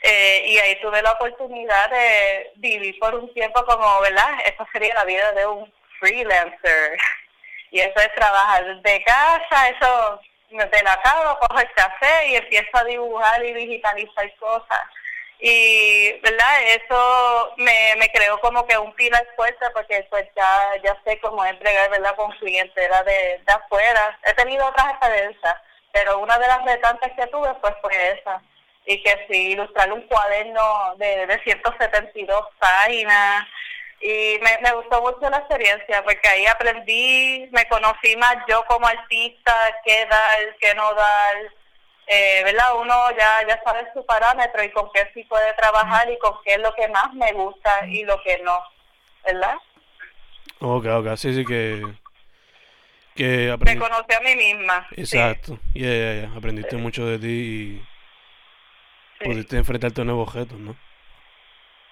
eh, 0.03 0.43
y 0.47 0.59
ahí 0.59 0.81
tuve 0.81 1.03
la 1.03 1.13
oportunidad 1.13 1.91
de 1.91 2.53
vivir 2.57 2.99
por 2.99 3.15
un 3.15 3.33
tiempo 3.35 3.65
como, 3.65 4.01
¿verdad? 4.01 4.39
Esa 4.45 4.67
sería 4.73 4.95
la 4.95 5.05
vida 5.05 5.33
de 5.33 5.47
un 5.47 5.73
freelancer. 5.99 6.99
Y 7.71 7.81
eso 7.81 8.01
es 8.01 8.15
trabajar 8.15 8.81
de 8.81 9.05
casa, 9.05 9.69
eso 9.69 10.21
de 10.49 10.83
la 10.83 10.99
cama, 11.03 11.39
cojo 11.39 11.61
el 11.61 11.71
café 11.73 12.29
y 12.29 12.37
empiezo 12.37 12.71
a 12.79 12.85
dibujar 12.85 13.45
y 13.45 13.53
digitalizar 13.53 14.35
cosas. 14.37 14.81
Y, 15.39 16.19
¿verdad? 16.21 16.63
Eso 16.63 17.53
me, 17.59 17.95
me 17.99 18.11
creó 18.11 18.41
como 18.41 18.67
que 18.67 18.79
un 18.79 18.95
pilar 18.95 19.27
fuerte 19.37 19.67
porque 19.75 20.07
pues 20.09 20.27
ya, 20.35 20.83
ya 20.83 20.97
sé 21.05 21.21
cómo 21.21 21.45
es 21.45 21.59
bregar, 21.59 21.91
¿verdad? 21.91 22.17
Con 22.17 22.33
clientela 22.39 23.03
de, 23.03 23.39
de 23.47 23.53
afuera. 23.53 24.19
He 24.25 24.33
tenido 24.33 24.67
otras 24.67 24.89
experiencias, 24.93 25.57
pero 25.93 26.21
una 26.21 26.39
de 26.39 26.47
las 26.47 26.65
retantes 26.65 27.13
que 27.17 27.27
tuve 27.27 27.53
pues 27.61 27.75
fue 27.83 28.13
esa 28.13 28.41
y 28.89 29.03
que 29.03 29.27
sí, 29.31 29.51
ilustrar 29.51 29.93
un 29.93 30.01
cuaderno 30.09 30.95
de, 30.97 31.27
de 31.27 31.39
172 31.43 32.47
páginas. 32.59 33.47
Y 34.01 34.39
me, 34.41 34.59
me 34.63 34.73
gustó 34.77 35.03
mucho 35.03 35.29
la 35.29 35.39
experiencia 35.39 36.03
porque 36.05 36.27
ahí 36.27 36.47
aprendí, 36.47 37.49
me 37.53 37.69
conocí 37.69 38.17
más 38.17 38.37
yo 38.49 38.65
como 38.67 38.87
artista, 38.87 39.55
qué 39.85 40.07
dar, 40.07 40.57
qué 40.59 40.75
no 40.75 40.95
dar. 40.95 41.37
Eh, 42.07 42.41
¿verdad? 42.45 42.77
Uno 42.81 42.95
ya, 43.19 43.47
ya 43.47 43.61
sabe 43.63 43.87
su 43.93 44.07
parámetro 44.07 44.65
y 44.65 44.71
con 44.71 44.91
qué 44.95 45.11
sí 45.13 45.23
puede 45.25 45.53
trabajar 45.53 46.11
y 46.11 46.17
con 46.19 46.33
qué 46.43 46.55
es 46.55 46.61
lo 46.61 46.75
que 46.75 46.89
más 46.89 47.13
me 47.13 47.31
gusta 47.35 47.87
y 47.87 48.05
lo 48.05 48.19
que 48.23 48.39
no, 48.39 48.59
¿verdad? 49.27 49.57
Ok, 50.61 50.87
ok, 50.87 51.17
sí, 51.17 51.35
sí 51.35 51.45
que... 51.45 51.85
que 53.15 53.55
Me 53.61 53.79
conocí 53.79 54.15
a 54.15 54.21
mí 54.21 54.35
misma. 54.35 54.89
Exacto, 54.97 55.59
sí. 55.75 55.81
yeah, 55.81 56.33
aprendiste 56.35 56.77
mucho 56.77 57.05
de 57.05 57.19
ti 57.19 57.29
y 57.29 57.98
pudiste 59.23 59.57
enfrentarte 59.57 60.01
a 60.01 60.05
nuevos 60.05 60.29
objetos, 60.29 60.59
¿no? 60.59 60.77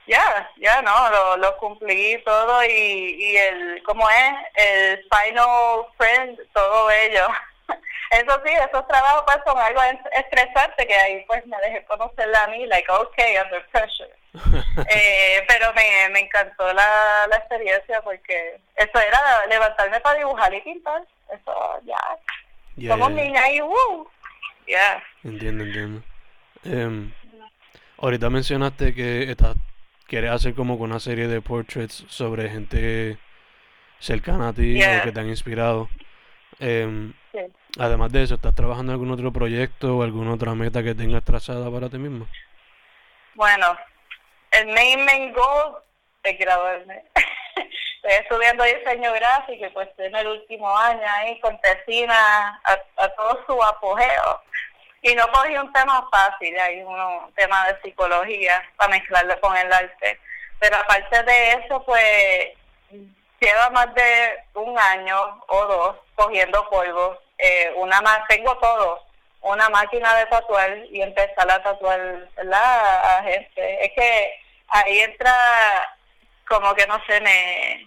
Ya, 0.06 0.50
ya, 0.58 0.82
no, 0.82 1.10
lo, 1.10 1.36
lo 1.38 1.56
cumplí 1.56 2.22
todo 2.24 2.62
y, 2.64 2.68
y 2.68 3.36
el, 3.36 3.82
¿cómo 3.82 4.08
es? 4.08 4.32
El 4.54 5.04
final 5.10 5.86
friend, 5.96 6.38
todo 6.52 6.90
ello. 6.90 7.26
Eso 8.12 8.40
sí, 8.44 8.52
esos 8.52 8.86
trabajos 8.86 9.24
pues 9.26 9.38
son 9.44 9.58
algo 9.58 9.80
estresante 10.12 10.86
que 10.86 10.94
ahí 10.94 11.24
pues 11.26 11.44
me 11.46 11.56
dejé 11.58 11.84
conocerla 11.86 12.44
a 12.44 12.46
mí, 12.48 12.64
like, 12.66 12.90
okay, 12.90 13.36
under 13.38 13.66
pressure. 13.72 14.14
eh, 14.90 15.44
pero 15.48 15.72
me, 15.74 16.08
me 16.10 16.20
encantó 16.20 16.72
la, 16.72 17.26
la 17.28 17.36
experiencia 17.36 18.00
porque 18.02 18.60
eso 18.76 19.00
era 19.00 19.46
levantarme 19.48 19.98
para 20.00 20.18
dibujar 20.18 20.54
y 20.54 20.60
pintar. 20.60 21.02
Eso 21.30 21.80
ya. 21.84 22.88
Somos 22.88 23.10
niñas 23.10 23.50
y 23.50 23.60
uh. 23.60 24.08
Yeah. 24.66 25.02
Entiendo, 25.24 25.64
entiendo. 25.64 26.02
Eh, 26.66 27.10
ahorita 27.98 28.30
mencionaste 28.30 28.94
que 28.94 29.30
estás, 29.30 29.56
quieres 30.06 30.30
hacer 30.30 30.54
como 30.54 30.74
una 30.74 31.00
serie 31.00 31.28
de 31.28 31.40
portraits 31.40 32.04
sobre 32.08 32.50
gente 32.50 33.18
cercana 33.98 34.48
a 34.48 34.52
ti 34.52 34.82
o 34.82 35.02
que 35.02 35.12
te 35.12 35.20
han 35.20 35.28
inspirado. 35.28 35.88
Eh, 36.60 37.12
Además 37.78 38.10
de 38.10 38.22
eso, 38.22 38.36
¿estás 38.36 38.54
trabajando 38.54 38.92
en 38.92 38.94
algún 38.94 39.10
otro 39.10 39.32
proyecto 39.32 39.98
o 39.98 40.02
alguna 40.02 40.34
otra 40.34 40.54
meta 40.54 40.82
que 40.82 40.94
tengas 40.94 41.22
trazada 41.24 41.70
para 41.70 41.90
ti 41.90 41.98
mismo? 41.98 42.26
Bueno, 43.34 43.76
el 44.52 44.68
main, 44.68 45.04
main 45.04 45.32
goal 45.34 45.76
es 46.22 46.38
graduarme. 46.38 47.04
Estoy 47.96 48.12
estudiando 48.12 48.64
diseño 48.64 49.12
gráfico 49.12 49.66
y 49.66 49.70
pues 49.70 49.88
en 49.98 50.16
el 50.16 50.26
último 50.26 50.74
año 50.76 51.02
ahí 51.06 51.38
con 51.40 51.58
Tesina 51.60 52.62
a, 52.64 53.08
todo 53.10 53.44
su 53.46 53.62
apogeo. 53.62 54.40
Y 55.02 55.14
no 55.14 55.30
cogí 55.30 55.56
un 55.56 55.72
tema 55.72 56.08
fácil, 56.10 56.58
hay 56.58 56.82
un 56.82 57.32
tema 57.34 57.66
de 57.68 57.80
psicología 57.82 58.62
para 58.76 58.90
mezclarlo 58.90 59.40
con 59.40 59.56
el 59.56 59.72
arte. 59.72 60.18
Pero 60.58 60.76
aparte 60.76 61.22
de 61.22 61.52
eso, 61.52 61.82
pues 61.84 62.48
lleva 63.40 63.70
más 63.70 63.94
de 63.94 64.44
un 64.54 64.78
año 64.78 65.44
o 65.48 65.66
dos 65.66 65.96
cogiendo 66.14 66.68
polvo 66.70 67.18
eh, 67.38 67.72
una 67.76 68.00
más, 68.00 68.26
tengo 68.28 68.56
todo, 68.58 69.04
una 69.42 69.68
máquina 69.68 70.14
de 70.16 70.26
tatuar 70.26 70.78
y 70.90 71.02
empezar 71.02 71.50
a 71.50 71.62
tatuar 71.62 72.28
la 72.42 73.20
gente. 73.24 73.84
Es 73.84 73.92
que 73.92 74.40
ahí 74.68 75.00
entra 75.00 75.34
como 76.48 76.74
que 76.74 76.86
no 76.86 77.00
sé, 77.06 77.20
me 77.20 77.86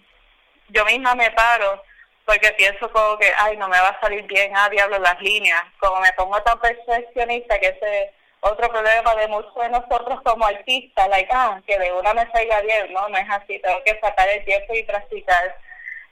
yo 0.68 0.84
misma 0.84 1.14
me 1.14 1.30
paro 1.32 1.82
porque 2.30 2.52
pienso 2.52 2.88
como 2.92 3.18
que, 3.18 3.28
ay, 3.38 3.56
no 3.56 3.68
me 3.68 3.80
va 3.80 3.88
a 3.88 4.00
salir 4.00 4.22
bien, 4.22 4.52
ah, 4.54 4.68
diablo, 4.68 5.00
las 5.00 5.20
líneas. 5.20 5.64
Como 5.80 6.00
me 6.00 6.12
pongo 6.12 6.40
tan 6.44 6.60
perfeccionista 6.60 7.58
que 7.58 7.66
ese 7.66 8.12
otro 8.38 8.68
problema 8.68 9.16
de 9.16 9.26
muchos 9.26 9.52
de 9.56 9.68
nosotros 9.68 10.20
como 10.22 10.46
artistas, 10.46 11.08
like, 11.08 11.28
ah, 11.32 11.60
que 11.66 11.76
de 11.76 11.92
una 11.92 12.14
me 12.14 12.30
salga 12.30 12.60
bien, 12.60 12.92
no, 12.92 13.08
no 13.08 13.18
es 13.18 13.28
así, 13.28 13.58
tengo 13.58 13.82
que 13.84 13.98
sacar 14.00 14.28
el 14.28 14.44
tiempo 14.44 14.72
y 14.74 14.84
practicar 14.84 15.56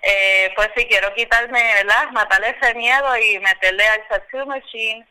eh, 0.02 0.50
pues 0.57 0.70
si 0.76 0.87
quiero 0.87 1.14
quitarme, 1.14 1.62
¿verdad? 1.74 2.11
Matarle 2.11 2.57
ese 2.61 2.74
miedo 2.74 3.16
y 3.16 3.38
meterle 3.38 3.87
al 3.87 4.09
tattoo 4.09 4.46
machine, 4.46 5.07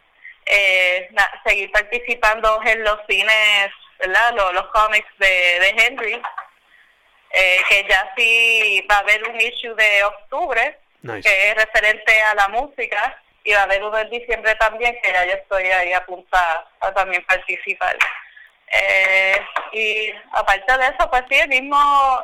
eh, 0.45 1.09
seguir 1.45 1.71
participando 1.71 2.59
en 2.65 2.83
los 2.83 2.99
cines, 3.07 3.71
¿verdad? 3.99 4.33
Los, 4.33 4.53
los 4.53 4.67
cómics 4.67 5.07
de, 5.19 5.27
de 5.27 5.69
Henry, 5.77 6.21
eh, 7.31 7.59
que 7.69 7.85
ya 7.89 8.13
sí 8.17 8.85
va 8.91 8.97
a 8.97 8.99
haber 8.99 9.23
un 9.29 9.39
issue 9.39 9.73
de 9.75 10.03
octubre, 10.03 10.77
que 11.01 11.49
es 11.49 11.55
referente 11.55 12.21
a 12.23 12.35
la 12.35 12.47
música, 12.49 13.21
y 13.43 13.53
va 13.53 13.61
a 13.61 13.63
haber 13.63 13.83
uno 13.83 13.97
en 13.97 14.09
diciembre 14.09 14.55
también, 14.55 14.97
que 15.01 15.11
ya 15.11 15.25
yo 15.25 15.33
estoy 15.33 15.63
ahí 15.65 15.93
apuntada 15.93 16.67
a 16.81 16.93
también 16.93 17.23
participar. 17.25 17.97
Eh, 18.71 19.39
y 19.71 20.11
aparte 20.33 20.77
de 20.77 20.85
eso, 20.85 21.09
pues 21.09 21.23
sí, 21.29 21.35
el 21.35 21.49
mismo 21.49 21.77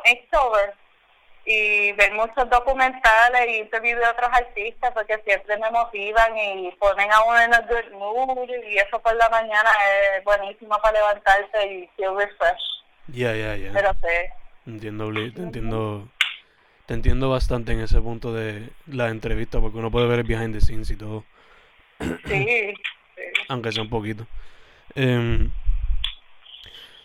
Inktober, 0.04 0.74
y 1.46 1.92
ver 1.92 2.12
muchos 2.12 2.48
documentales 2.48 3.48
y 3.48 3.58
interviews 3.58 4.00
de 4.00 4.08
otros 4.08 4.30
artistas 4.32 4.92
porque 4.94 5.20
siempre 5.24 5.58
me 5.58 5.70
motivan 5.70 6.36
y 6.38 6.70
ponen 6.78 7.12
a 7.12 7.22
uno 7.22 7.40
en 7.40 7.50
un 7.50 7.66
good 7.66 7.92
mood 7.92 8.48
y 8.48 8.78
eso 8.78 8.98
por 9.00 9.14
la 9.16 9.28
mañana 9.28 9.70
es 10.16 10.24
buenísimo 10.24 10.78
para 10.82 10.98
levantarse 10.98 11.66
y 11.66 11.90
feel 11.96 12.16
refresh. 12.16 12.62
Ya, 13.08 13.34
ya, 13.34 13.56
ya. 13.56 13.70
Pero 13.74 13.92
sí. 13.92 14.30
Entiendo, 14.66 15.10
entiendo, 15.10 16.08
te 16.86 16.94
entiendo 16.94 17.30
bastante 17.30 17.72
en 17.72 17.80
ese 17.80 18.00
punto 18.00 18.32
de 18.32 18.70
la 18.86 19.08
entrevista 19.08 19.60
porque 19.60 19.78
uno 19.78 19.90
puede 19.90 20.06
ver 20.06 20.20
el 20.20 20.26
behind 20.26 20.54
the 20.54 20.60
scenes 20.60 20.90
y 20.90 20.96
todo. 20.96 21.24
Sí. 22.26 22.74
Aunque 23.48 23.72
sea 23.72 23.82
un 23.82 23.90
poquito. 23.90 24.26
Eh, 24.94 25.48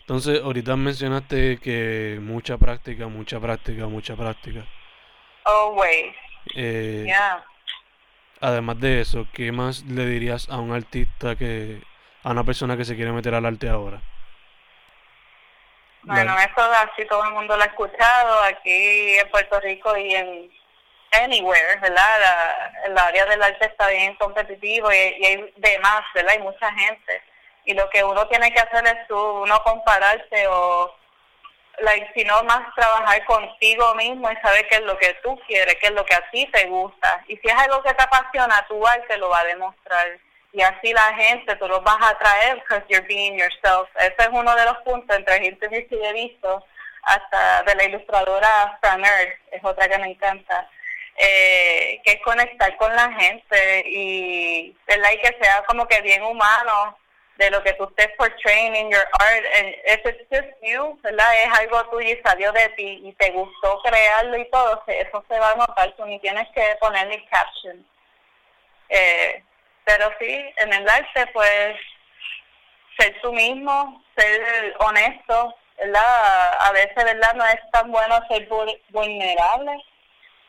entonces, 0.00 0.42
ahorita 0.42 0.74
mencionaste 0.74 1.58
que 1.58 2.18
mucha 2.20 2.58
práctica, 2.58 3.06
mucha 3.06 3.38
práctica, 3.38 3.86
mucha 3.86 4.16
práctica. 4.16 4.66
Always. 5.44 6.16
Eh, 6.56 7.04
yeah. 7.06 7.44
Además 8.40 8.80
de 8.80 9.02
eso, 9.02 9.28
¿qué 9.32 9.52
más 9.52 9.84
le 9.84 10.06
dirías 10.06 10.48
a 10.48 10.58
un 10.58 10.72
artista 10.72 11.36
que, 11.36 11.82
a 12.24 12.32
una 12.32 12.42
persona 12.42 12.76
que 12.76 12.84
se 12.84 12.96
quiere 12.96 13.12
meter 13.12 13.34
al 13.34 13.46
arte 13.46 13.68
ahora? 13.68 14.02
Bueno, 16.02 16.34
eso 16.38 16.62
así 16.62 17.06
todo 17.06 17.24
el 17.24 17.32
mundo 17.32 17.56
lo 17.56 17.62
ha 17.62 17.66
escuchado 17.66 18.42
aquí 18.44 19.18
en 19.18 19.30
Puerto 19.30 19.60
Rico 19.60 19.96
y 19.96 20.14
en 20.14 20.50
anywhere, 21.12 21.76
¿verdad? 21.80 22.20
La, 22.20 22.72
el 22.86 22.98
área 22.98 23.26
del 23.26 23.42
arte 23.42 23.66
está 23.66 23.88
bien 23.88 24.14
competitivo 24.16 24.92
y, 24.92 24.96
y 24.96 25.26
hay 25.26 25.52
demás, 25.56 26.02
¿verdad? 26.14 26.32
Hay 26.32 26.42
mucha 26.42 26.72
gente 26.72 27.22
y 27.64 27.74
lo 27.74 27.88
que 27.90 28.02
uno 28.02 28.26
tiene 28.28 28.52
que 28.52 28.60
hacer 28.60 28.86
es 28.86 29.06
tú, 29.06 29.16
uno 29.16 29.62
compararse 29.62 30.46
o 30.48 30.94
like, 31.80 32.10
sino 32.14 32.42
más 32.44 32.74
trabajar 32.74 33.24
contigo 33.26 33.94
mismo 33.94 34.30
y 34.30 34.36
saber 34.36 34.66
qué 34.68 34.76
es 34.76 34.82
lo 34.82 34.96
que 34.98 35.14
tú 35.22 35.38
quieres, 35.46 35.76
qué 35.76 35.88
es 35.88 35.92
lo 35.92 36.04
que 36.04 36.14
a 36.14 36.30
ti 36.30 36.46
te 36.52 36.66
gusta. 36.66 37.22
Y 37.28 37.36
si 37.36 37.48
es 37.48 37.54
algo 37.54 37.82
que 37.82 37.94
te 37.94 38.02
apasiona, 38.02 38.66
tu 38.66 38.86
arte 38.86 39.16
lo 39.18 39.28
va 39.28 39.40
a 39.40 39.44
demostrar. 39.44 40.18
Y 40.52 40.62
así 40.62 40.92
la 40.92 41.14
gente, 41.14 41.54
tú 41.56 41.68
los 41.68 41.82
vas 41.84 41.96
a 42.00 42.10
atraer 42.10 42.56
because 42.56 42.84
you're 42.88 43.06
being 43.06 43.38
yourself. 43.38 43.88
Ese 43.96 44.16
es 44.18 44.28
uno 44.32 44.54
de 44.56 44.64
los 44.64 44.78
puntos 44.78 45.16
entre 45.16 45.46
interviews 45.46 45.86
que 45.88 46.08
he 46.08 46.12
visto, 46.12 46.64
hasta 47.02 47.62
de 47.62 47.74
la 47.76 47.84
ilustradora 47.84 48.78
Fran 48.80 49.02
es 49.04 49.64
otra 49.64 49.88
que 49.88 49.98
me 49.98 50.10
encanta. 50.10 50.68
Eh, 51.16 52.00
que 52.02 52.12
es 52.12 52.22
conectar 52.22 52.74
con 52.78 52.94
la 52.96 53.12
gente 53.12 53.82
y 53.86 54.74
like 54.86 55.20
que 55.20 55.44
sea 55.44 55.62
como 55.66 55.86
que 55.86 56.00
bien 56.00 56.22
humano 56.22 56.96
de 57.36 57.50
lo 57.50 57.62
que 57.62 57.74
tú 57.74 57.84
estés 57.84 58.08
portraying 58.16 58.90
your 58.90 59.06
art, 59.18 59.44
and 59.56 59.68
if 59.86 60.00
it's 60.04 60.24
just 60.30 60.48
you, 60.62 60.98
¿verdad? 61.02 61.42
Es 61.42 61.58
algo 61.58 61.84
tuyo 61.90 62.08
y 62.10 62.20
salió 62.22 62.52
de 62.52 62.68
ti 62.70 63.00
y 63.02 63.12
te 63.14 63.30
gustó 63.30 63.80
crearlo 63.82 64.36
y 64.36 64.48
todo, 64.50 64.82
eso 64.86 65.24
se 65.26 65.38
va 65.38 65.52
a 65.52 65.54
notar, 65.56 65.94
tú 65.96 66.04
ni 66.04 66.18
tienes 66.20 66.46
que 66.54 66.76
ponerle 66.80 67.24
caption. 67.30 67.86
Eh, 68.90 69.42
pero 69.84 70.10
sí, 70.18 70.52
en 70.58 70.72
el 70.72 70.88
arte, 70.88 71.26
pues, 71.32 71.76
ser 72.98 73.20
tú 73.22 73.32
mismo, 73.32 74.02
ser 74.16 74.74
honesto, 74.78 75.54
¿verdad? 75.78 76.54
A 76.60 76.72
veces, 76.72 77.04
¿verdad? 77.04 77.34
No 77.34 77.44
es 77.46 77.70
tan 77.72 77.90
bueno 77.90 78.20
ser 78.28 78.48
vulnerable 78.90 79.82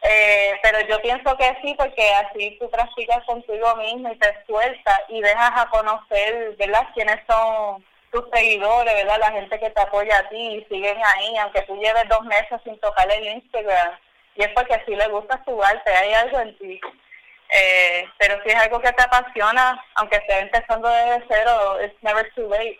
eh, 0.04 0.60
pero 0.64 0.80
yo 0.88 1.00
pienso 1.02 1.38
que 1.38 1.56
sí, 1.62 1.76
porque 1.78 2.12
así 2.14 2.58
tú 2.60 2.70
practicas 2.72 3.24
contigo 3.26 3.76
mismo 3.76 4.12
y 4.12 4.18
te 4.18 4.46
sueltas 4.48 5.00
y 5.10 5.22
dejas 5.22 5.52
a 5.56 5.70
conocer, 5.70 6.56
¿verdad?, 6.58 6.88
quiénes 6.96 7.20
son 7.30 7.86
tus 8.12 8.24
seguidores, 8.34 8.94
¿verdad?, 8.96 9.20
la 9.20 9.32
gente 9.32 9.60
que 9.60 9.70
te 9.70 9.82
apoya 9.82 10.18
a 10.18 10.30
ti 10.30 10.56
y 10.56 10.66
siguen 10.66 10.98
ahí, 11.06 11.38
aunque 11.38 11.62
tú 11.64 11.76
lleves 11.76 12.10
dos 12.10 12.24
meses 12.24 12.60
sin 12.64 12.80
tocar 12.80 13.12
el 13.12 13.28
Instagram. 13.28 13.96
Y 14.36 14.44
es 14.44 14.50
porque 14.56 14.82
si 14.86 14.96
le 14.96 15.08
gusta 15.10 15.44
tu 15.44 15.62
arte, 15.64 15.92
hay 15.92 16.14
algo 16.14 16.40
en 16.40 16.58
ti. 16.58 16.82
Eh, 17.54 18.08
pero 18.18 18.42
si 18.44 18.50
es 18.50 18.56
algo 18.56 18.80
que 18.80 18.94
te 18.94 19.04
apasiona, 19.04 19.84
aunque 19.96 20.18
estés 20.18 20.44
empezando 20.44 20.88
desde 20.88 21.26
cero, 21.28 21.78
it's 21.84 22.02
never 22.02 22.32
too 22.34 22.48
late. 22.50 22.80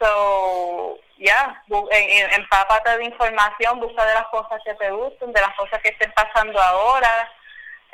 So, 0.00 0.98
ya, 1.18 1.62
yeah, 1.68 2.34
empápate 2.34 2.98
de 2.98 3.04
información, 3.04 3.80
busca 3.80 4.04
de 4.04 4.14
las 4.14 4.26
cosas 4.26 4.60
que 4.64 4.74
te 4.74 4.90
gusten, 4.90 5.32
de 5.32 5.40
las 5.40 5.54
cosas 5.56 5.80
que 5.80 5.88
estén 5.88 6.12
pasando 6.12 6.60
ahora, 6.60 7.32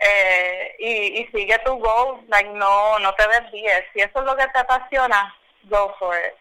eh, 0.00 0.74
y, 0.78 1.20
y 1.20 1.26
sigue 1.26 1.58
tu 1.64 1.78
goal, 1.78 2.24
like, 2.28 2.48
no, 2.50 2.98
no 2.98 3.14
te 3.14 3.28
desvíes. 3.28 3.84
Si 3.92 4.00
eso 4.00 4.18
es 4.18 4.24
lo 4.24 4.36
que 4.36 4.48
te 4.48 4.58
apasiona, 4.58 5.34
go 5.64 5.94
for 5.98 6.16
it. 6.16 6.34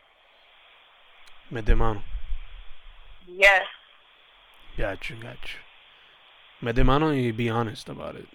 Mete 1.49 1.75
mano. 1.75 2.01
Yes. 3.27 3.67
Gotcha, 4.77 5.13
gotcha. 5.15 5.59
Mete 6.61 6.83
mano 6.83 7.13
y 7.13 7.31
be 7.31 7.51
honest 7.51 7.89
about 7.89 8.15
it. 8.15 8.27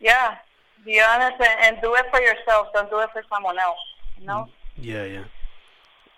Yeah, 0.00 0.38
be 0.84 1.00
honest 1.00 1.40
and, 1.40 1.76
and 1.76 1.82
do 1.82 1.94
it 1.94 2.06
for 2.10 2.20
yourself, 2.20 2.68
don't 2.74 2.90
do 2.90 3.00
it 3.00 3.10
for 3.12 3.22
someone 3.28 3.58
else, 3.58 3.78
you 4.18 4.26
know? 4.26 4.48
Yeah, 4.76 5.04
yeah. 5.04 5.24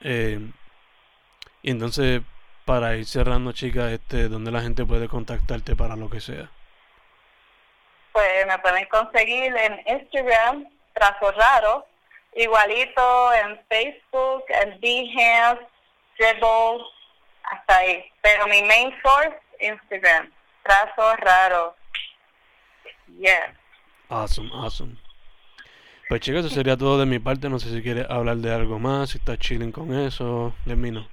Eh, 0.00 0.38
y 1.62 1.70
entonces, 1.70 2.22
para 2.64 2.96
ir 2.96 3.06
cerrando, 3.06 3.52
chicas, 3.52 3.92
este, 3.92 4.28
¿dónde 4.28 4.50
la 4.50 4.60
gente 4.60 4.84
puede 4.84 5.08
contactarte 5.08 5.76
para 5.76 5.96
lo 5.96 6.08
que 6.10 6.20
sea? 6.20 6.50
Pues 8.12 8.46
me 8.46 8.58
pueden 8.58 8.86
conseguir 8.86 9.56
en 9.56 9.80
Instagram, 9.86 10.68
Trazo 10.92 11.32
Raro, 11.32 11.86
igualito 12.36 13.32
en 13.34 13.60
Facebook, 13.68 14.44
en 14.48 14.80
Behance, 14.80 15.66
Dribble, 16.18 16.84
hasta 17.44 17.76
ahí. 17.76 18.04
Pero 18.22 18.46
mi 18.46 18.62
main 18.62 18.94
source, 19.02 19.36
Instagram, 19.60 20.30
Trazo 20.62 21.16
Raro. 21.16 21.74
Yeah. 23.18 23.54
Awesome, 24.08 24.50
awesome. 24.52 24.96
Pues 26.08 26.20
chicos, 26.20 26.44
eso 26.44 26.54
sería 26.54 26.76
todo 26.76 26.98
de 26.98 27.06
mi 27.06 27.18
parte. 27.18 27.48
No 27.48 27.58
sé 27.58 27.70
si 27.70 27.82
quieres 27.82 28.06
hablar 28.10 28.36
de 28.36 28.52
algo 28.52 28.78
más, 28.78 29.10
si 29.10 29.18
estás 29.18 29.38
chilling 29.38 29.72
con 29.72 29.92
eso. 29.94 30.52
Let 30.66 30.76
me 30.76 30.90
know. 30.90 31.06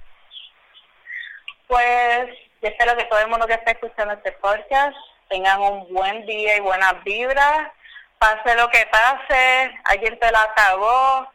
Pues 1.66 2.28
yo 2.60 2.68
espero 2.68 2.96
que 2.96 3.04
todo 3.04 3.20
el 3.20 3.28
mundo 3.28 3.46
que 3.46 3.54
esté 3.54 3.72
escuchando 3.72 4.14
este 4.14 4.32
podcast 4.32 4.96
tengan 5.28 5.60
un 5.60 5.92
buen 5.92 6.26
día 6.26 6.58
y 6.58 6.60
buenas 6.60 7.02
vibras. 7.04 7.72
Pase 8.18 8.54
lo 8.54 8.68
que 8.68 8.86
pase, 8.86 9.72
alguien 9.84 10.18
te 10.18 10.30
la 10.30 10.42
acabó, 10.42 11.26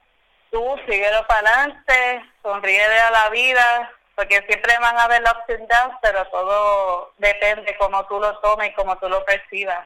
tú 0.52 0.64
síguelo 0.88 1.26
para 1.28 1.50
adelante, 1.50 2.24
sonríe 2.42 2.82
a 2.82 3.12
la 3.12 3.30
vida, 3.30 3.92
porque 4.16 4.42
siempre 4.48 4.78
van 4.80 4.98
a 4.98 5.04
haber 5.04 5.22
los 5.22 5.34
ups 5.34 5.50
and 5.50 5.68
downs, 5.68 5.96
pero 6.02 6.26
todo 6.28 7.14
depende 7.18 7.76
cómo 7.78 8.06
tú 8.06 8.20
lo 8.20 8.38
tomes 8.40 8.70
y 8.70 8.74
cómo 8.74 8.98
tú 9.00 9.10
lo 9.10 9.26
percibas. 9.26 9.86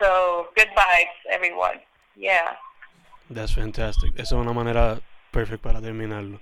So, 0.00 0.48
good 0.54 0.68
vibes, 0.76 1.18
everyone. 1.30 1.80
Yeah. 2.16 2.56
That's 3.30 3.54
fantastic. 3.54 4.12
Esa 4.14 4.22
es 4.22 4.40
una 4.40 4.52
manera 4.52 5.00
perfecta 5.30 5.68
para 5.68 5.80
terminarlo. 5.80 6.40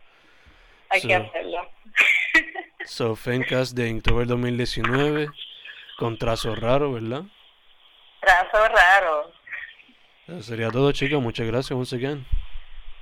Hay 0.91 1.01
que 1.01 1.15
hacerlo. 1.15 1.69
so, 2.85 3.17
Fencast 3.17 3.75
de 3.75 3.89
Inktober 3.89 4.27
2019 4.27 5.29
con 5.99 6.19
trazo 6.19 6.55
raro, 6.55 6.93
¿verdad? 6.93 7.23
Trazo 8.21 8.69
raro. 8.69 9.33
Eso 10.29 10.43
sería 10.43 10.71
todo, 10.71 10.93
chicos. 10.93 11.23
Muchas 11.23 11.47
gracias 11.47 11.73
once 11.73 11.97
again. 11.97 12.27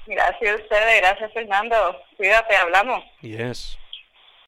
Gracias 0.06 0.50
a 0.50 0.62
ustedes. 0.62 1.00
Gracias, 1.00 1.32
Fernando. 1.32 2.00
Cuídate, 2.16 2.56
hablamos. 2.56 3.02
Yes. 3.20 3.78